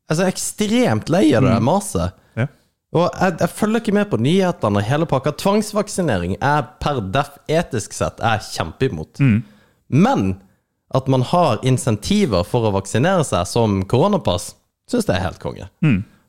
[0.08, 1.66] Altså, jeg er ekstremt lei av det mm.
[1.68, 2.16] maset.
[2.40, 2.48] ja.
[2.96, 5.34] Og jeg, jeg følger ikke med på nyhetene og hele pakka.
[5.40, 9.22] Tvangsvaksinering er per def etisk sett jeg er kjempeimot.
[9.92, 10.34] Men
[10.94, 14.54] at man har insentiver for å vaksinere seg som koronapass,
[14.92, 15.68] syns jeg er helt konge.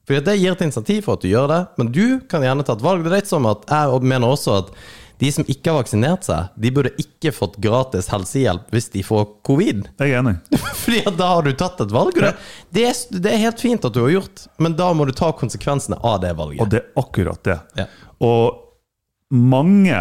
[0.06, 2.76] For det gir et insentiv for at du gjør det, men du kan gjerne ta
[2.76, 3.04] et valg.
[3.04, 4.74] Det er litt som at jeg mener også at
[5.22, 9.28] de som ikke har vaksinert seg, de burde ikke fått gratis helsehjelp hvis de får
[9.46, 9.84] covid.
[10.00, 10.34] jeg er enig.
[10.82, 12.18] Fordi at da har du tatt et valg.
[12.18, 12.32] Ja.
[12.32, 15.14] Det, det, er, det er helt fint at du har gjort, men da må du
[15.14, 16.64] ta konsekvensene av det valget.
[16.64, 17.58] Og det er akkurat det.
[17.78, 17.86] Ja.
[18.26, 20.00] Og mange,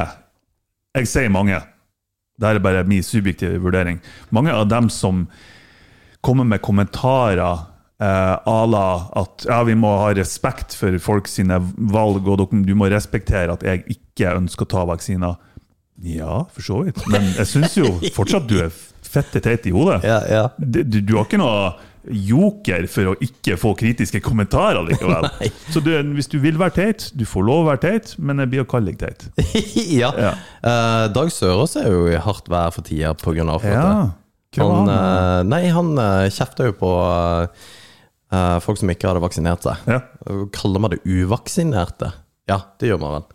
[0.98, 1.62] jeg sier mange,
[2.40, 5.26] det er bare min subjektive vurdering, mange av dem som
[6.22, 7.66] kommer med kommentarer
[8.02, 11.60] eh, à la at ja, vi må ha respekt for folk sine
[11.92, 15.40] valg, og du må respektere at jeg ikke ønsker å ta vaksiner.
[16.02, 17.02] Ja, for så vidt.
[17.14, 18.72] Men jeg syns jo fortsatt du er
[19.12, 20.02] fette teit i hodet.
[20.08, 20.44] Ja, ja.
[20.58, 21.74] Du, du, har ikke noe
[22.08, 25.28] joker for å ikke få kritiske kommentarer likevel.
[25.74, 28.54] Så du, hvis du vil være teit, du får lov å være teit, men jeg
[28.54, 29.28] blir å kalle deg teit.
[30.02, 30.10] ja.
[30.18, 30.34] Ja.
[30.64, 33.46] Uh, Dag Sørås er jo i hardt vær for tida pga.
[33.46, 33.78] avfallet.
[33.78, 34.10] Ja.
[34.58, 34.90] Han, han?
[34.92, 37.70] eh, nei, han uh, kjefta jo på eh,
[38.36, 39.86] eh, folk som ikke hadde vaksinert seg.
[39.88, 40.02] Ja.
[40.52, 42.12] Kaller man det uvaksinerte?
[42.52, 43.28] Ja, det gjør man vel.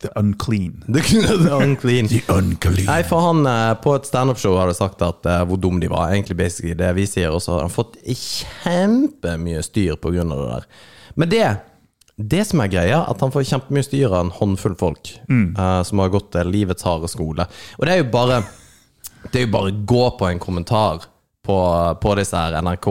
[0.00, 0.84] The unclean.
[0.88, 2.08] The unclean.
[2.08, 2.86] The unclean.
[2.86, 5.90] Nei, for han eh, på et standupshow har hadde sagt at uh, hvor dum de
[5.92, 6.14] var.
[6.14, 10.40] Egentlig basically det vi sier, og så har han fått kjempemye styr på grunn av
[10.40, 10.70] det der.
[11.20, 11.44] Men det
[12.20, 16.02] det som er greia, at han får kjempemye styr av en håndfull folk eh, som
[16.02, 17.46] har gått uh, livets harde skole.
[17.78, 18.42] Og det er jo bare
[19.20, 21.04] Det er jo bare gå på en kommentar
[21.44, 21.56] på,
[22.00, 22.88] på disse her NRK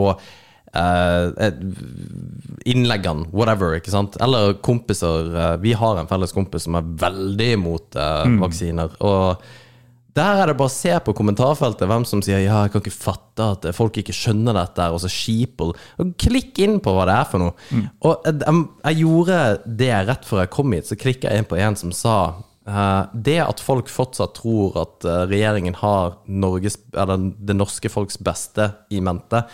[0.76, 1.62] eh, eh,
[2.70, 4.18] innleggene, whatever, ikke sant?
[4.22, 5.32] Eller kompiser.
[5.34, 8.94] eh, vi har en felles kompis som er veldig imot eh, vaksiner.
[9.00, 9.42] Og
[10.18, 12.90] der er det bare å se på kommentarfeltet hvem som sier 'ja, jeg kan ikke
[12.90, 15.74] fatte at folk ikke skjønner dette', og så sheeple.
[15.98, 17.52] Og klikk inn på hva det er for noe.
[18.02, 21.50] Og jeg, jeg, jeg gjorde det rett før jeg kom hit, så klikka jeg inn
[21.50, 22.16] på en som sa
[22.66, 28.18] uh, det at folk fortsatt tror at eh, regjeringen har Norges, eller det norske folks
[28.18, 29.44] beste i mente,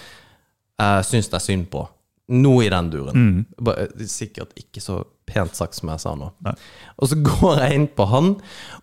[0.82, 1.84] uh, syns det er synd på.
[2.36, 3.26] Noe i den duren.
[3.26, 4.06] Mm.
[4.10, 6.30] sikkert ikke så pent sagt som jeg sa nå.
[6.96, 8.34] Og så går jeg inn på han,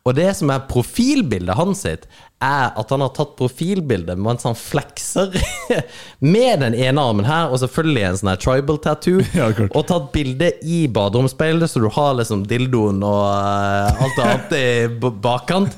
[0.04, 2.08] og det som er profilbildet hans sitt,
[2.44, 5.32] er at han har tatt profilbilde mens han flekser
[6.34, 10.10] med den ene armen her, og selvfølgelig en sånn her tribal tattoo, Ja, og tatt
[10.16, 15.78] bilde i baderomsspeilet, så du har liksom dildoen og eh, alt det annet i bakkant.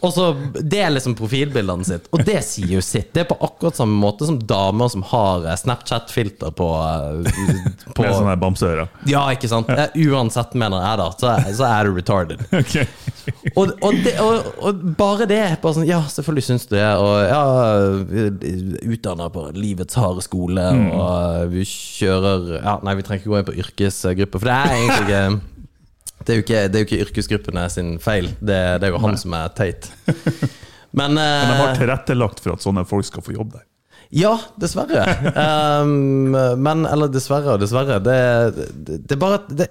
[0.00, 3.12] Og så, Det er liksom profilbildene sitt, og det sier jo sitt.
[3.14, 8.06] Det er på akkurat samme måte som damer som har eh, Snapchat-filter på, eh, på
[8.06, 8.90] Med sånne bamseører.
[9.10, 9.70] Ja, ikke sant?
[9.72, 12.46] Eh, Uansett, mener jeg, da, så er, så er du retarded.
[12.56, 12.86] Okay.
[13.58, 16.84] Og, og, det, og, og bare det bare sånn, Ja, selvfølgelig syns du det.
[17.02, 17.40] Og ja,
[18.86, 20.62] utdanna på livets harde skole,
[20.94, 24.76] og vi kjører ja, Nei, vi trenger ikke gå inn på yrkesgruppe, for det er
[24.76, 25.22] egentlig ikke
[26.26, 28.32] det er, ikke, det er jo ikke yrkesgruppene sin feil.
[28.40, 29.86] Det, det er jo han som er teit.
[30.90, 33.66] Men, Men de har eh, tilrettelagt for at sånne folk skal få jobb der.
[34.10, 35.04] Ja, dessverre.
[35.82, 36.30] Um,
[36.66, 37.98] men Eller dessverre og dessverre.
[38.02, 38.18] Det,
[38.86, 39.70] det, det bare det,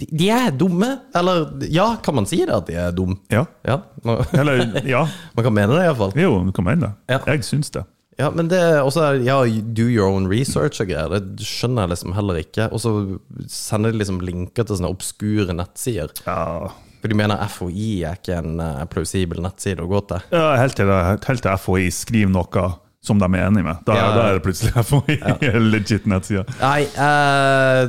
[0.00, 0.90] de, er dumme.
[1.16, 3.20] Eller ja, kan man si det at de er dumme?
[3.32, 3.46] Ja.
[3.66, 5.06] Ja, man, Eller, ja.
[5.36, 6.14] man kan mene det iallfall.
[6.18, 7.16] Jo, du kan mene det.
[7.16, 7.22] Ja.
[7.32, 7.86] Jeg syns det.
[8.20, 11.08] Ja, men det er også Ja, do your own research og greier.
[11.24, 12.68] Det skjønner jeg liksom heller ikke.
[12.68, 12.92] Og så
[13.48, 16.12] sender de liksom linker til sånne obskure nettsider.
[16.26, 16.68] Ja.
[17.00, 20.26] For de mener FHI er ikke en eh, plausibel nettside å gå til.
[20.36, 22.66] Ja, helt til, helt til FHI skriver noe
[23.02, 23.78] som de er enig med.
[23.86, 24.08] Da, Ja.
[24.16, 25.16] da er det plutselig FHI
[25.72, 26.44] legit nettside.
[26.60, 27.82] Nei, eh,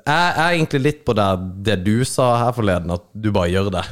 [0.00, 1.28] jeg er egentlig litt på det,
[1.66, 3.84] det du sa her forleden, at du bare gjør det.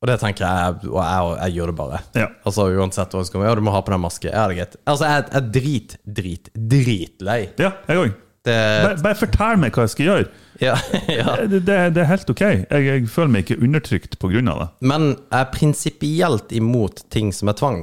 [0.00, 1.98] Og det tenker jeg, og jeg, jeg gjør det bare.
[2.16, 2.26] Ja.
[2.48, 4.32] Altså Uansett hva du skal Ja, du må ha på deg masken.
[4.32, 4.76] Ja, det er greit.
[4.88, 7.40] Altså, jeg jeg er drit, drit, dritlei.
[7.60, 8.14] Ja, jeg òg.
[8.40, 10.28] Det, Bare, bare fortell meg hva jeg skal gjøre.
[10.64, 10.74] ja,
[11.20, 11.34] ja.
[11.44, 12.40] Det, det, det er helt ok.
[12.40, 14.40] Jeg, jeg føler meg ikke undertrykt pga.
[14.40, 14.68] det.
[14.88, 17.82] Men jeg er prinsipielt imot ting som er tvang.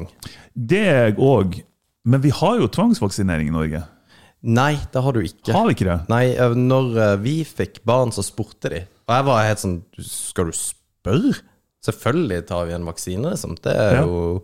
[0.58, 1.60] Det er jeg òg,
[2.08, 3.84] Men vi har jo tvangsvaksinering i Norge.
[4.48, 5.52] Nei, det har du ikke.
[5.56, 5.98] Har vi ikke det?
[6.12, 8.84] Nei, eh, når eh, vi fikk barn, så spurte de.
[9.08, 11.34] Og jeg var helt sånn Skal du spørre?
[11.88, 13.56] Selvfølgelig tar vi en vaksine, liksom.
[13.64, 14.04] Det er Ja.
[14.06, 14.44] jo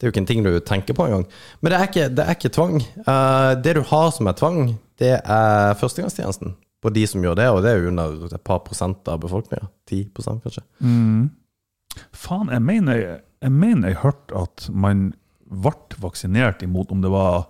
[0.00, 1.26] det er jo ikke en ting du tenker på engang.
[1.60, 2.76] Men det er ikke, det er ikke tvang.
[3.04, 6.54] Eh, det du har som er tvang, det er førstegangstjenesten.
[6.80, 9.68] På de som gjør det, og det er jo under et par prosent av befolkninga.
[9.86, 10.06] 10
[10.40, 10.62] kanskje.
[12.16, 15.10] Faen, jeg mener jeg, jeg, jeg hørte at man
[15.50, 17.48] ble vaksinert imot om det var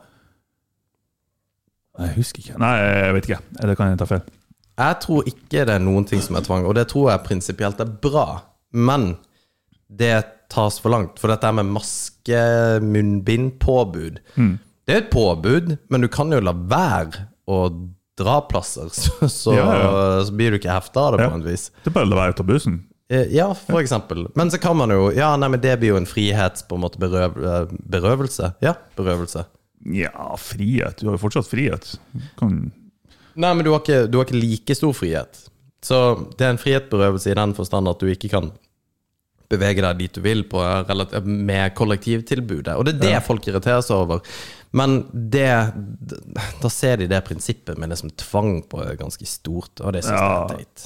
[2.00, 2.58] Jeg husker ikke.
[2.62, 3.40] Nei, jeg vet ikke.
[3.60, 4.22] Det kan jeg ta feil.
[4.80, 7.80] Jeg tror ikke det er noen ting som er tvang, og det tror jeg prinsipielt
[7.82, 8.26] er bra.
[8.72, 9.10] Men
[9.90, 10.14] det
[10.50, 11.18] tas for langt.
[11.20, 12.40] For dette med maske,
[12.82, 17.58] munnbind, påbud Det er et påbud, men du kan jo la være å
[18.18, 19.90] dra plasser, så, så, Ja, ja.
[20.26, 21.30] så blir du ikke hefta av det Ja.
[21.34, 21.68] på en vis.
[21.84, 22.80] Det er bare å la være å ta bussen.
[23.10, 24.26] Eh, Ja, for eksempel.
[24.38, 26.62] Men så kan man jo Ja, nei, men det blir jo en frihets...
[26.68, 28.52] På en måte berøv, eh, berøvelse.
[28.62, 29.44] Ja, berøvelse.
[29.96, 31.00] Ja, frihet.
[31.00, 31.94] Du har jo fortsatt frihet.
[32.38, 32.72] Kan
[33.40, 35.46] Nei, men du har, ikke, du har ikke like stor frihet.
[35.82, 35.96] Så
[36.36, 38.50] det er en frihetsberøvelse i den forstand at du ikke kan
[39.50, 42.74] bevege deg dit du vil på, relat- med kollektivtilbudet.
[42.76, 44.20] Og det er det folk irriterer seg over.
[44.76, 45.48] Men det
[46.62, 50.20] Da ser de det prinsippet med det som tvang på ganske stort, og det syns
[50.20, 50.84] Ja, jeg er teit.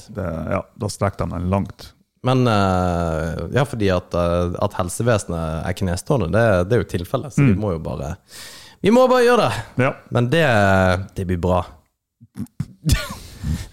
[0.55, 1.91] ja, da strekker de den langt.
[2.25, 7.35] Men eh, ja, fordi at, eh, at helsevesenet er knestående, det, det er jo tilfellet.
[7.35, 7.51] Så Mm.
[7.53, 8.15] vi må jo bare
[8.85, 9.83] Vi må bare gjøre det!
[9.85, 9.91] Ja.
[10.13, 10.45] Men det,
[11.17, 11.63] det blir bra.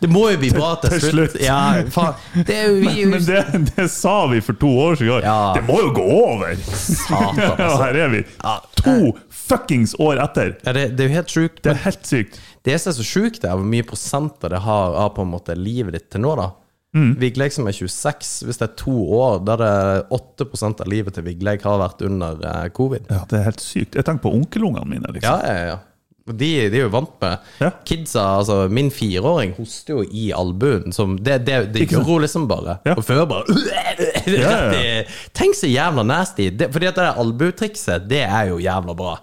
[0.02, 1.34] Det må jo bli bra til, Til slutt.
[1.40, 3.42] Ja, jo vi Men det,
[3.76, 5.22] det sa vi for to år siden.
[5.24, 5.52] Ja.
[5.56, 6.56] Det må jo gå over!
[6.66, 7.76] Satan, Ja, altså.
[7.84, 8.22] her er vi.
[8.42, 8.56] Ja.
[8.82, 8.96] To
[9.32, 10.56] fuckings år etter!
[10.66, 11.62] Ja, det, det er jo helt sjukt.
[11.64, 12.40] Det er helt sykt.
[12.66, 15.56] Det som er så sjukt, er hvor mye prosenter det har av på en måte
[15.58, 16.50] livet ditt til nå, da.
[16.92, 17.14] Mm.
[17.20, 21.16] Vigleik som er 26, hvis det er to år, da er det 8% av livet
[21.16, 23.08] til Vigleik har vært under eh, covid.
[23.08, 23.96] Ja, det er helt sykt.
[23.96, 25.14] Jeg tenker på onkelungene mine.
[25.16, 25.40] Liksom.
[25.40, 25.72] ja, ja.
[25.72, 25.80] ja.
[26.22, 27.68] De, de er jo vant med Ja.
[27.82, 30.92] Kidsa, altså Min fireåring hoster jo i albuen.
[30.94, 32.76] Som det, det, det gjør hun liksom bare.
[32.86, 32.94] Ja.
[32.94, 33.56] Og før bare
[34.30, 34.52] ja.
[34.70, 35.02] ja,
[35.34, 36.52] Tenk så jævla nasty.
[36.54, 39.16] Det, fordi at det der albuetrikset, det er jo jævla bra.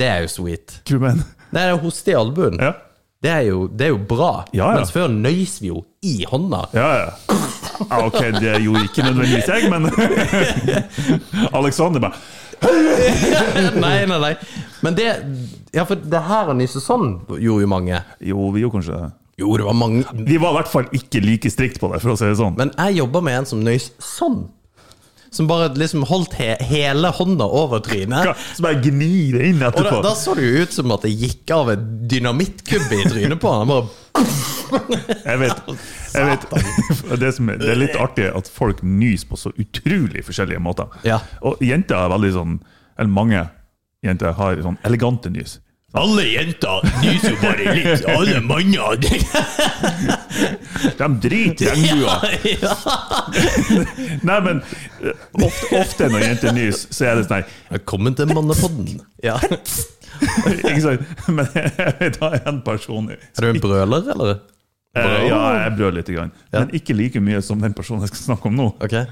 [0.00, 0.80] Det er jo sweet.
[0.88, 2.58] Hva du mener Det er hoste i albuen.
[2.58, 2.74] Ja.
[3.20, 4.30] Det, er jo, det er jo bra.
[4.56, 4.80] Ja, ja.
[4.80, 6.62] Mens før nøys vi jo i hånda.
[6.72, 7.38] Ja, ja.
[7.82, 9.90] ja ok, det gjorde ikke nødvendigvis jeg, men
[11.60, 12.16] Alexander bare
[13.80, 14.34] nei, nei, nei.
[14.84, 15.06] Men det
[15.72, 18.00] Ja, for det her å nyse sånn gjorde jo mange.
[18.20, 19.10] Jo, vi gjorde kanskje det.
[19.40, 20.04] Jo, det var mange.
[20.12, 22.56] Vi var i hvert fall ikke like strikt på det, for å si det sånn.
[22.58, 24.42] Men jeg jobba med en som nøys sånn.
[25.30, 28.32] Som bare liksom holdt he hele hånda over trynet.
[28.56, 31.12] Så bare gni det inn Og da, da så det jo ut som at det
[31.14, 33.62] gikk av en dynamittkubbe i trynet på han.
[33.62, 33.88] Han bare
[35.24, 35.62] Jeg vet,
[36.16, 36.48] jeg vet.
[37.20, 40.90] Det, er, det er litt artig at folk nys på så utrolig forskjellige måter.
[41.06, 41.20] Ja.
[41.46, 42.52] Og jenter er veldig sånn
[42.96, 43.40] Eller mange
[44.06, 45.58] jenter har sånn elegante nys.
[45.92, 48.04] Alle jenter nyser jo bare litt.
[48.06, 48.94] Alle manner
[51.00, 52.14] De driter i regnbua.
[52.46, 52.74] ja.
[54.28, 54.60] Nei, men
[55.02, 59.00] eh, ofte, ofte når jenter nys, så er det sånn her Velkommen til Mannepodden.
[59.24, 59.36] Ja.
[60.70, 61.02] Ikke sant?
[61.26, 64.38] Men jeg da en person Er du en brøler, eller?
[64.96, 66.32] Eh, Ja, jeg brød litt, grann.
[66.52, 68.68] men ikke like mye som den personen jeg skal snakke om nå.
[68.86, 69.06] Okay.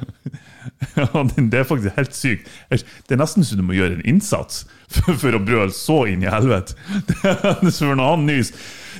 [1.53, 2.49] Det er faktisk helt sykt.
[2.71, 4.65] Det er nesten så du må gjøre en innsats
[4.95, 6.75] for, for å brøle så inn i helvete.
[7.23, 8.53] For når han nys,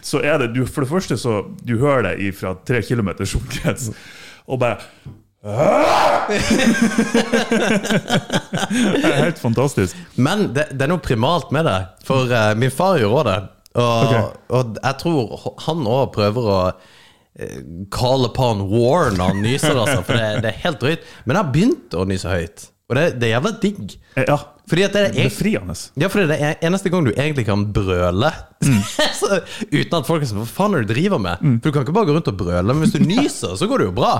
[0.07, 3.91] så er det du, For det første så du hører det fra tre kilometers omkrets,
[4.47, 4.79] og bare
[8.99, 9.97] Det er helt fantastisk.
[10.17, 11.79] Men det, det er noe primalt med det.
[12.07, 13.39] For uh, min far gjorde det.
[13.79, 14.23] Og, okay.
[14.59, 16.59] og jeg tror han òg prøver å
[17.39, 17.61] eh,
[17.95, 20.03] call upon war når han nyser, altså.
[20.07, 21.07] For det, det er helt drøyt.
[21.25, 22.69] Men jeg har begynt å nyse høyt.
[22.89, 23.83] Og det, det er jævla digg.
[24.17, 24.37] Eh, Ja,
[24.69, 25.75] Fordi det er befriende.
[26.01, 28.31] ja, for det er det eneste gang du egentlig kan brøle
[29.21, 29.39] så,
[29.71, 31.45] uten at folk er sånn Hva faen er det du driver med?
[31.63, 33.81] For du kan ikke bare gå rundt og brøle, men hvis du nyser, så går
[33.85, 34.11] det jo bra.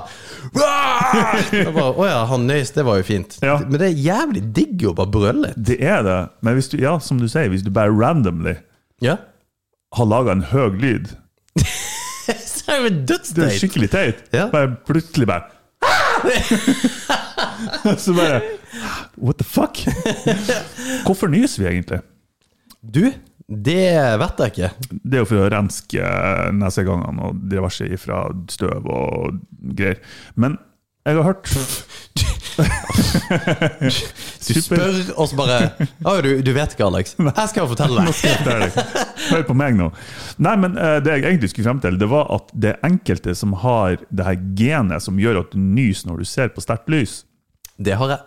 [0.55, 3.39] Bare, Å ja, han nøys, det var jo fint.
[3.45, 3.59] Ja.
[3.65, 5.59] Men det er jævlig digg å bare brøle litt.
[5.71, 6.19] Det er det.
[6.47, 8.57] Men hvis du, ja, som du sier, hvis du bare randomly
[9.05, 9.19] Ja.
[9.97, 11.09] Har laga en høy lyd
[12.29, 13.55] Så er det jo Det er dødsteit.
[13.63, 14.19] skikkelig teit.
[14.37, 14.49] Ja.
[14.53, 15.49] Bare plutselig bare
[17.99, 18.43] Så bare
[19.17, 19.81] What the fuck?
[21.07, 22.01] Hvorfor nyser vi egentlig?
[22.83, 23.01] Du,
[23.49, 23.81] det
[24.21, 24.69] vet jeg ikke.
[25.03, 26.11] Det er jo for å renske
[26.55, 28.21] nesegangene og diverse ifra
[28.53, 29.41] støv og
[29.79, 29.99] greier.
[30.37, 30.59] Men
[31.09, 31.49] jeg har hørt
[34.49, 35.57] Du spør, og så bare
[36.03, 37.15] Å, du, du vet ikke, Alex.
[37.19, 38.15] Jeg skal fortelle deg.
[38.49, 38.67] Er.
[39.29, 39.91] Hør på meg nå.
[40.43, 43.35] Nei, men eh, Det jeg egentlig skulle frem til, det var at det er enkelte
[43.39, 46.91] som har det her genet som gjør at du nyser når du ser på sterkt
[46.93, 47.21] lys.
[47.79, 48.25] Det har jeg.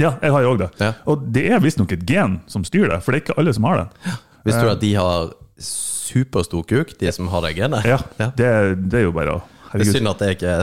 [0.00, 0.70] Ja, jeg har jo òg det.
[0.80, 0.92] Ja.
[1.10, 3.66] Og det er visstnok et gen som styrer det, for det er ikke alle som
[3.68, 4.14] har det.
[4.46, 7.84] Visste du at de har superstor kuk, de som har det genet?
[7.88, 8.48] Ja, Det,
[8.88, 9.42] det er jo bare å
[9.74, 10.56] Det er synd at det ikke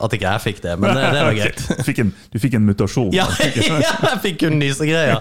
[0.00, 1.64] At ikke jeg fikk det, men det, det var greit.
[1.86, 3.10] Fikk en, du fikk en mutasjon.
[3.14, 5.20] Ja, ja, jeg fikk kun nysegreier!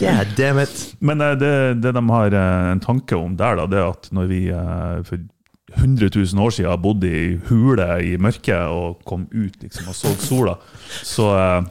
[0.00, 0.74] God damn it.
[1.00, 4.10] Men eh, det, det de har eh, en tanke om der, da, det er at
[4.14, 5.28] når vi eh, for
[5.72, 10.12] 100 000 år siden bodde i hule i mørket og kom ut liksom, og så
[10.20, 10.58] sola,
[11.00, 11.70] så eh,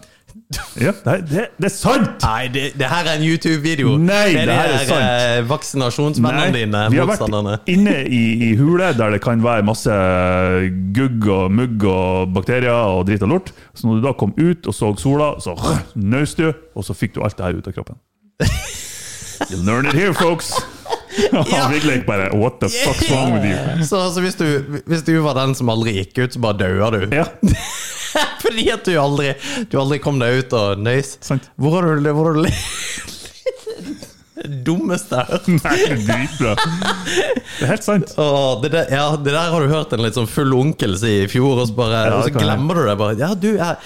[0.82, 2.24] Ja, det, det, det er sant!
[2.24, 3.94] Nei, det, det her er en YouTube-video.
[4.00, 8.52] Nei, det det her er er eh, vaksinasjonsvennene dine, vi har vært inne i, i
[8.60, 9.96] hule der det kan være masse
[10.96, 13.54] gugg og mugg og bakterier og drit og lort.
[13.74, 15.56] Så når du da kom ut og så sola, så
[15.96, 18.00] nøs du, og så fikk du alt det her ut av kroppen.
[19.50, 20.54] You learn it here, folks!
[21.32, 21.70] ja.
[21.74, 23.86] virkelig bare What the fuck's wrong with you?
[23.86, 26.92] Så, så hvis, du, hvis du var den som aldri gikk ut, så bare daua
[26.94, 27.02] du?
[27.16, 27.26] Ja,
[28.52, 29.32] Fordi at du aldri,
[29.72, 31.16] du aldri kom deg ut og nøys?
[31.24, 31.48] sant.
[31.56, 32.50] Hvor har du, hvor har du
[34.42, 35.50] Det dummeste jeg har hørt.
[35.62, 36.54] Nei, det dritbra.
[36.56, 38.14] Det er helt sant.
[38.18, 41.12] Åh, det, der, ja, det der har du hørt en litt sånn full onkel si
[41.24, 42.88] i fjor, og så, bare, Ja, og så glemmer jeg.
[42.88, 43.18] du det bare.
[43.20, 43.78] Ja, du er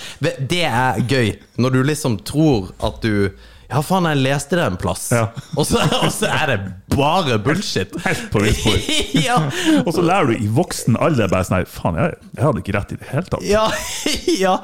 [0.54, 3.34] Det er gøy, når du liksom tror at du
[3.70, 5.08] Ja, faen, jeg leste det en plass.
[5.16, 5.30] Ja.
[5.58, 6.58] Og, så, og så er det
[6.94, 7.94] bare bullshit.
[8.06, 8.76] Helt på villspor.
[9.28, 9.38] ja.
[9.82, 12.94] Og så lærer du i voksen alder bare sånn Faen, jeg, jeg hadde ikke rett
[12.94, 13.46] i det hele tatt.
[13.48, 13.66] Ja,
[14.46, 14.56] ja.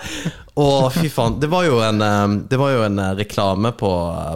[0.54, 1.40] Å, fy faen.
[1.42, 3.94] Det var jo en, eh, det var jo en eh, reklame på,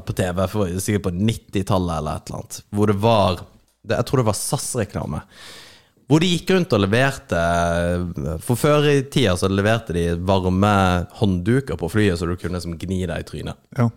[0.08, 3.46] på TV, for, sikkert på 90-tallet eller et eller annet, hvor det var
[3.86, 5.22] Jeg tror det var SAS-reklame.
[6.06, 7.40] Hvor de gikk rundt og leverte
[8.46, 10.74] For før i tida så leverte de varme
[11.18, 13.62] håndduker på flyet, så du kunne liksom gni deg i trynet.
[13.78, 13.90] Ja.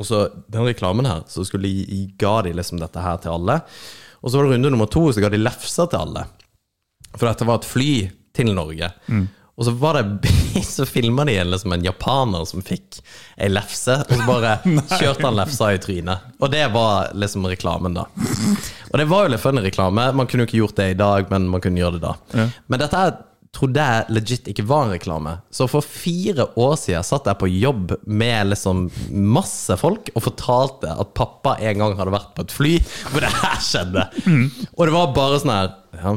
[0.00, 3.58] Og så den reklamen her, så skulle de, ga de liksom dette her til alle.
[4.20, 6.24] Og så var det runde nummer to, så ga de lefser til alle.
[7.18, 7.90] For dette var et fly
[8.36, 8.88] til Norge.
[9.60, 10.30] Og så var det
[10.64, 12.98] Så filma de en, liksom en japaner som fikk
[13.36, 14.54] ei lefse, og så bare
[14.98, 16.30] kjørte han lefsa i trynet.
[16.40, 18.06] Og det var liksom reklamen, da.
[18.90, 20.08] Og det var jo litt funny reklame.
[20.16, 22.48] Man kunne jo ikke gjort det i dag, men man kunne gjøre det da.
[22.66, 23.18] Men dette her
[23.56, 25.32] trodde jeg legit ikke var en reklame.
[25.50, 30.92] Så for fire år siden satt jeg på jobb med liksom masse folk og fortalte
[30.94, 32.72] at pappa en gang hadde vært på et fly
[33.10, 34.06] hvor det her skjedde.
[34.76, 36.14] Og det var bare sånn her ja,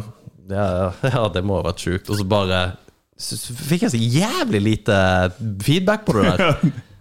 [0.54, 0.70] ja,
[1.10, 2.14] ja, det må ha vært sjukt.
[2.14, 2.64] Og så bare
[3.24, 4.96] så fikk jeg så jævlig lite
[5.64, 6.58] feedback på det der.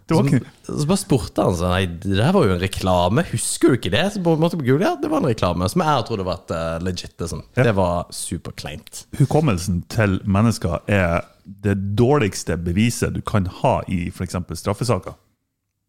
[0.67, 3.25] Så, så bare spurte han sånn Nei, det der var jo en reklame.
[3.33, 4.05] Husker du ikke det?
[4.15, 6.43] Så på en måte på Google, ja, det var en reklame som jeg trodde var
[6.43, 7.15] et uh, legit.
[7.19, 7.45] Det, sånn.
[7.57, 7.67] Ja.
[7.69, 9.05] det var superkleint.
[9.21, 14.39] Hukommelsen til mennesker er det dårligste beviset du kan ha i f.eks.
[14.61, 15.19] straffesaker.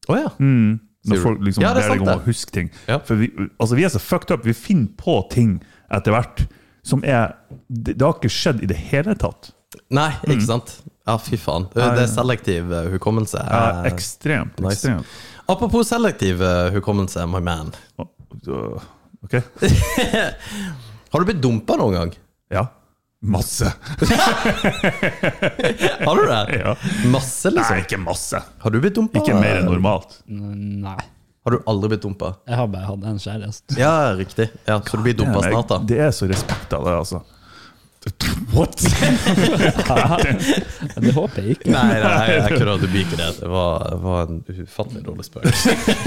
[0.10, 0.32] Oh, ja.
[0.40, 2.18] Når folk liksom Ja, det er sant det.
[2.28, 2.72] huske ting.
[2.88, 3.00] Ja.
[3.04, 4.46] For vi, altså, vi er så fucked up.
[4.48, 5.58] Vi finner på ting
[5.94, 6.46] etter hvert
[6.84, 7.36] som er
[7.68, 9.54] Det, det har ikke skjedd i det hele tatt.
[9.94, 10.76] Nei, ikke sant?
[11.06, 11.66] Ja, fy faen.
[11.74, 13.42] Det, er selektiv eh, hukommelse.
[13.44, 14.60] Ja, Eh, ekstremt.
[14.63, 14.74] nice.
[14.78, 15.06] ekstremt.
[15.52, 17.74] Apropos selektiv eh, hukommelse, my man.
[18.00, 19.34] Ok?
[21.13, 22.13] Har du blitt dumpa noen gang?
[22.54, 22.68] Ja.
[23.24, 23.68] Masse.
[26.06, 26.60] Har du det?
[26.60, 26.76] Ja.
[27.12, 27.78] Masse, Nei, liksom?
[27.84, 28.42] ikke masse.
[28.60, 29.20] Har du blitt dumpa?
[29.22, 30.18] Ikke mer enn normalt.
[30.28, 30.98] Nei.
[31.44, 32.34] Har du aldri blitt dumpa?
[32.48, 33.76] Jeg har bare hatt en kjæreste.
[33.80, 34.48] Ja, riktig.
[34.68, 35.78] Ja, Så du blir dumpa snart, da?
[35.88, 37.20] Det er så respekt av det, altså.
[38.54, 38.78] What?!
[41.04, 41.72] Det håper jeg ikke.
[41.74, 42.78] Nei, nei, jeg kødder.
[42.84, 43.30] Du blir det.
[43.39, 45.48] Det var, var en ufattelig dårlig spøk.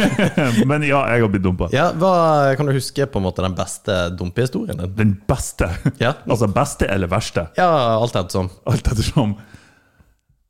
[0.71, 1.69] Men ja, jeg har blitt dumpa.
[1.75, 2.13] Ja, hva
[2.59, 4.95] Kan du huske på en måte den beste dumpehistorien din?
[4.99, 5.67] Den beste.
[6.03, 6.15] Ja.
[6.37, 7.47] Altså beste eller verste.
[7.57, 8.51] Ja, alt ettersom.
[8.69, 9.37] Alt ettersom.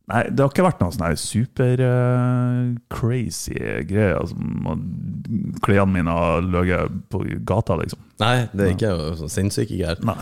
[0.07, 3.57] Nei, det har ikke vært noen sånne super eh, crazy
[3.89, 4.21] greier.
[4.21, 4.37] Altså,
[5.67, 8.01] Klærne mine har ligget på gata, liksom.
[8.23, 9.99] Nei, det er ikke noe sånn sinnssyke greier.
[10.07, 10.21] Nei.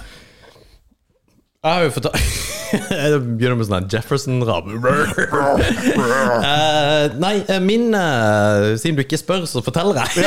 [1.64, 2.07] Jeg har jo fått
[2.74, 4.66] Jeg begynner med sånn her Jefferson-rab.
[4.74, 4.81] uh,
[7.24, 10.27] nei, eh, min uh, Siden du ikke spør, så forteller jeg.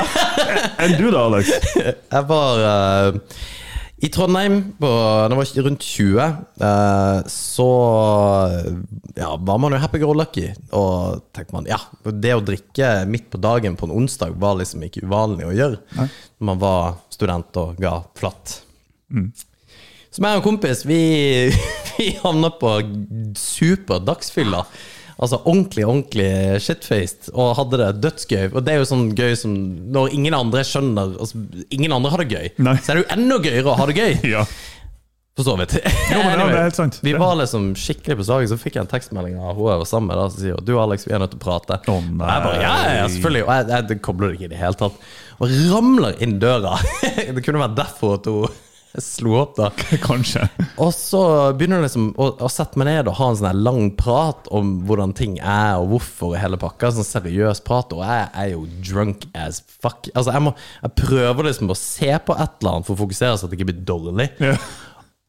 [0.82, 1.52] Enn du da, Alex?
[2.16, 3.20] Jeg var uh,
[3.98, 6.18] i Trondheim på, da jeg var rundt 20.
[6.62, 7.66] eh, så
[9.18, 10.52] ja, var man jo happy-go-lucky.
[10.78, 14.86] Og tenkte man ja, det å drikke midt på dagen på en onsdag var liksom
[14.86, 15.82] ikke uvanlig å gjøre.
[15.98, 18.60] Når man var student og ga flatt.
[20.14, 21.00] Så meg og en kompis, vi,
[21.98, 22.78] vi havna på
[23.38, 24.64] super dagsfylla.
[25.18, 26.30] Altså ordentlig, ordentlig
[26.62, 28.52] shitfaced, og hadde det dødsgøy.
[28.52, 29.54] Og det er jo sånn gøy som
[29.94, 31.42] når ingen andre skjønner altså,
[31.74, 32.52] Ingen andre har det gøy.
[32.68, 32.76] Nei.
[32.86, 34.18] Så er det jo enda gøyere å ha det gøy.
[34.38, 34.44] Ja.
[35.38, 35.76] For så vidt.
[36.10, 36.96] Jo, men det er helt sant.
[37.06, 39.90] Vi var liksom skikkelig på slaget, så fikk jeg en tekstmelding av hun jeg var
[39.90, 40.18] sammen med.
[40.18, 41.78] Da, som sier du Alex, vi er nødt til å prate.
[41.78, 43.44] Å, Og jeg bare, ja, ja, selvfølgelig.
[43.46, 45.04] Og jeg, jeg kobler det ikke i det hele tatt.
[45.38, 46.74] Og ramler inn døra.
[47.38, 48.58] det kunne vært derfor at hun
[48.96, 49.68] Jeg slo opp, da.
[50.08, 50.46] Kanskje.
[50.82, 51.22] Og så
[51.58, 54.78] begynner jeg liksom å, å sette meg ned og ha en sånn lang prat om
[54.88, 56.94] hvordan ting er, og hvorfor og hele pakka.
[56.96, 57.94] Sånn seriøs prat.
[57.94, 60.10] Og jeg er jo drunk as fuck.
[60.14, 63.38] Altså, jeg, må, jeg prøver liksom å se på et eller annet for å fokusere
[63.38, 64.32] så at det ikke blir dårlig.
[64.42, 64.58] Ja.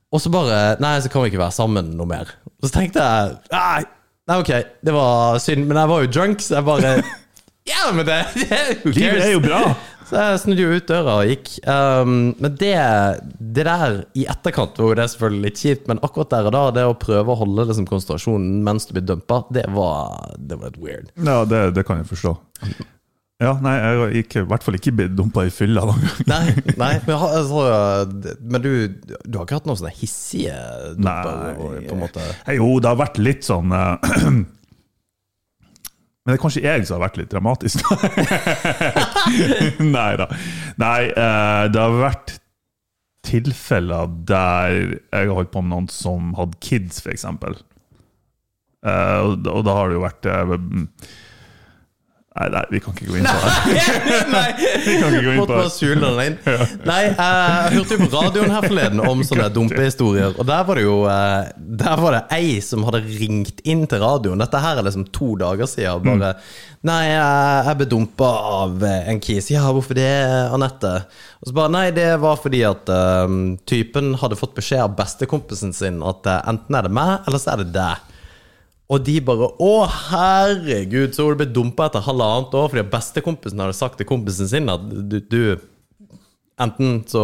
[0.08, 2.34] Og så bare Nei, så kan vi ikke være sammen noe mer.
[2.58, 3.82] Og så tenkte jeg Nei,
[4.30, 4.52] nei ok,
[4.86, 6.94] det var synd, men jeg var jo drunk, så jeg bare
[7.68, 9.62] Ja, men det, det Livet er jo bra.
[10.08, 11.50] Så jeg snudde jo ut døra og gikk.
[11.68, 12.76] Um, men det,
[13.38, 16.62] det der i etterkant var jo det selvfølgelig litt kjipt, men akkurat der og da,
[16.78, 20.72] det å prøve å holde liksom konsentrasjonen mens du blir dumpa, det var, det var
[20.72, 21.10] litt weird.
[21.20, 22.38] Ja, det, det kan jeg forstå.
[23.38, 26.22] Ja, nei, jeg har i hvert fall ikke blitt dumpa i fylla noen gang.
[26.32, 27.60] Nei, nei men, altså,
[28.40, 28.72] men du,
[29.22, 30.56] du har ikke hatt noen sånne hissige
[30.96, 31.36] dumper?
[31.44, 31.84] Nei.
[31.84, 32.24] på en måte?
[32.56, 34.08] Jo, det har vært litt sånn eh,
[36.28, 37.80] Men det er kanskje jeg som har vært litt dramatisk.
[39.96, 40.26] Nei da.
[40.76, 42.34] Nei, eh, det har vært
[43.24, 47.24] tilfeller der jeg har holdt på med noen som hadde kids, f.eks.
[47.24, 47.56] Uh,
[49.24, 50.52] og, da- har det jo vært eh,
[52.38, 54.16] Nei, nei, vi kan ikke gå inn på det.
[54.30, 54.44] Nei,
[54.86, 55.60] vi kan ikke gå inn på
[55.90, 56.36] den inn.
[56.86, 60.78] Nei, eh, jeg hørte jo på radioen her forleden om sånne dumpehistorier, og der var
[60.78, 61.50] det jo eh,
[61.82, 64.38] Der var det ei som hadde ringt inn til radioen.
[64.42, 66.06] Dette her er liksom to dager siden.
[66.18, 66.36] Bare
[66.86, 68.28] Nei, jeg jeg ble dumpa
[68.62, 69.50] av eh, en kis.
[69.52, 70.08] Ja, hvorfor det,
[70.54, 70.92] Anette?
[71.42, 73.34] Og så bare Nei, det var fordi at eh,
[73.68, 77.54] typen hadde fått beskjed av bestekompisen sin at eh, enten er det meg, eller så
[77.54, 78.07] er det deg.
[78.88, 79.72] Og de bare Å,
[80.08, 84.70] herregud, så du blitt dumpa etter halvannet år fordi bestekompisen hadde sagt til kompisen sin
[84.72, 85.42] at du, du
[86.58, 87.20] Enten så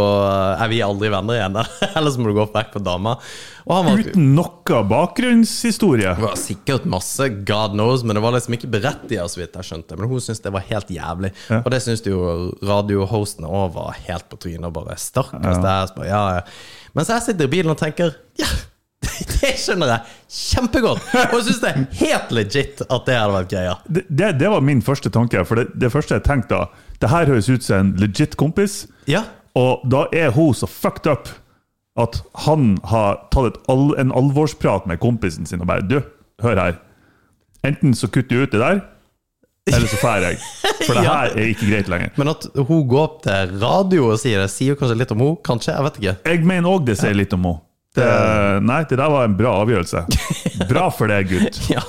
[0.63, 1.57] er vi aldri venner igjen,
[1.99, 3.17] eller så må du gå vekk på dama.
[3.65, 6.13] Og han var Uten noe bakgrunnshistorie.
[6.15, 9.67] det var sikkert masse God knows, men det var liksom ikke berettiget, så vidt jeg
[9.67, 9.99] skjønte.
[9.99, 11.33] Men hun syntes det var helt jævlig.
[11.57, 12.21] Og det syntes jo
[12.63, 14.69] radiohostene òg var helt på trynet.
[14.71, 15.59] Og bare stakkars.
[15.59, 16.47] Så bare, Ja, ja.
[16.95, 18.53] Mens jeg sitter i bilen og tenker Ja,
[19.41, 20.01] det skjønner jeg
[20.35, 21.05] kjempegodt!
[21.31, 23.75] Og jeg syns det er helt legit at det hadde vært greia.
[23.89, 25.45] det, det, det var min første tanke.
[25.49, 26.67] For det, det første jeg tenkte da
[27.03, 28.85] Det her høres ut som en legit kompis.
[29.11, 29.25] Ja.
[29.59, 31.29] Og da er hun så fucked up
[32.01, 36.01] at han har tatt et al en alvorsprat med kompisen sin og bare Du,
[36.43, 36.81] hør her.
[37.65, 38.81] Enten så kutter du ut det der,
[39.71, 40.41] eller så drar jeg.
[40.85, 41.13] For det Ja.
[41.23, 42.11] her er ikke greit lenger.
[42.21, 45.23] Men at hun går opp til radio og sier det, sier jo kanskje litt om
[45.23, 45.39] henne.
[45.47, 46.17] Kanskje, jeg vet ikke.
[46.35, 47.63] Jeg mener òg det sier litt om henne.
[47.95, 48.07] Det,
[48.67, 50.01] nei, det der var en bra avgjørelse.
[50.67, 51.61] Bra for deg, gutt.
[51.75, 51.83] Ja,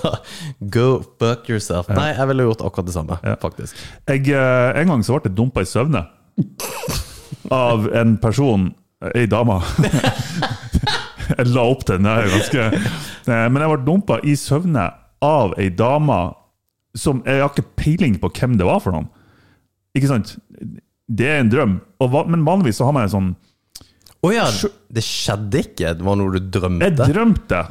[0.70, 1.90] go fuck yourself.
[1.90, 3.80] Nei, jeg ville gjort akkurat det samme, faktisk.
[4.10, 6.04] Jeg, eh, en gang så ble jeg dumpa i søvne
[7.56, 8.70] av en person,
[9.16, 9.58] ei dame.
[11.26, 12.66] Jeg la opp den der ganske
[13.26, 14.84] Eh, Men jeg ble dumpa i søvne
[15.26, 16.18] av ei dame
[16.94, 19.08] som Jeg har ikke peiling på hvem det var for noen.
[19.98, 20.36] Ikke sant?
[21.10, 21.74] Det er en drøm.
[22.06, 23.32] Og, men vanligvis så har man en sånn
[24.26, 24.46] Å ja,
[24.90, 25.92] det skjedde ikke?
[26.00, 26.88] Det var noe du drømte?
[26.88, 27.62] Jeg drømte.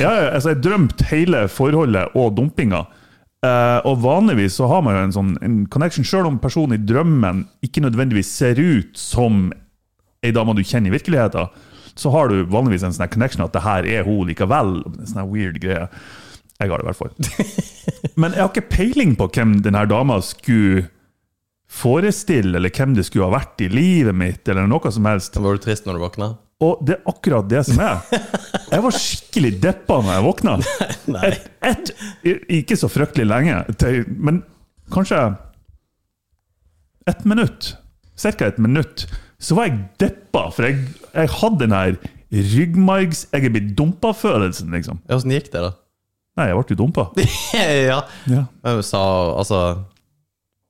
[0.00, 2.86] Ja, ja, altså jeg drømte hele forholdet og dumpinga.
[3.44, 6.84] Eh, og vanligvis så har man jo en sånn en connection, sjøl om personen i
[6.84, 9.48] drømmen ikke nødvendigvis ser ut som
[10.24, 11.48] ei dame du kjenner i virkeligheten,
[11.96, 14.78] så har du vanligvis en sånn connection at det her er hun likevel.
[15.08, 15.88] Sånn weird greie.
[16.60, 17.12] Jeg har det i hvert fall.
[18.20, 20.86] Men jeg har ikke peiling på hvem denne dama skulle
[21.70, 25.36] forestille, eller hvem det skulle ha vært i livet mitt, eller noe som helst.
[25.38, 26.30] Var du trist når du våkna?
[26.60, 28.02] Og det er akkurat det som er.
[28.68, 30.56] Jeg var skikkelig deppa når jeg våkna.
[31.30, 31.90] Et, et,
[32.60, 33.56] ikke så fryktelig lenge,
[34.16, 34.42] men
[34.92, 35.18] kanskje
[37.10, 37.74] et minutt.
[38.18, 39.06] Cirka et minutt.
[39.40, 41.96] Så var jeg deppa, for jeg, jeg hadde den her
[42.30, 43.24] ryggmargs...
[43.32, 45.00] Jeg er blitt dumpa-følelsen, liksom.
[45.10, 45.72] Åssen gikk det, da?
[46.38, 47.08] Nei, jeg ble jo dumpa.
[47.90, 48.02] ja.
[48.30, 48.44] Ja.
[48.64, 49.02] Men sa
[49.40, 49.60] altså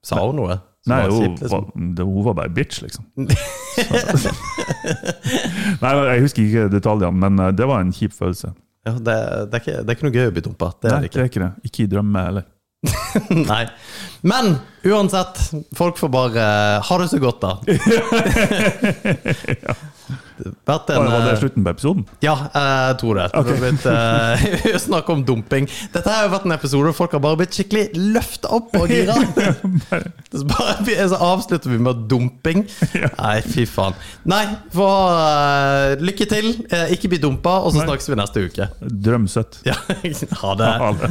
[0.06, 0.56] Sa hun noe?
[0.88, 1.64] Nei, var hun, kjipt, liksom?
[1.98, 3.04] var, hun var bare bitch, liksom.
[5.82, 8.54] Nei, jeg husker ikke detaljene, men eh, det var en kjip følelse.
[8.88, 10.70] Ja, det, det, er ikke, det er ikke noe gøy å bli dumpa.
[10.80, 11.50] Det Nei, det er ikke det.
[11.68, 12.46] Ikke i drømme heller.
[13.50, 13.68] Nei.
[14.20, 16.40] Men uansett, folk får bare
[16.84, 17.58] ha det så godt, da.
[20.40, 22.04] Vært en, Var det eh, slutten på episoden?
[22.24, 23.26] Ja, jeg tror det.
[23.34, 25.64] har blitt, uh, snakk om dumping.
[25.92, 27.84] Dette har jo vært en episode hvor folk har bare blitt skikkelig
[28.16, 29.16] løfta opp og gira.
[30.32, 32.60] Så bare, så avslutter vi med dumping.
[33.18, 33.94] Nei, fy faen.
[34.30, 35.02] Nei, få ha
[35.90, 36.46] eh, lykke til.
[36.72, 37.88] Uh, ikke bli dumpa, og så Nei.
[37.90, 38.64] snakkes vi neste uke.
[38.80, 39.54] Drøm søtt.
[39.68, 39.76] Ja,
[40.40, 40.72] ha det.
[40.80, 41.08] Ha det.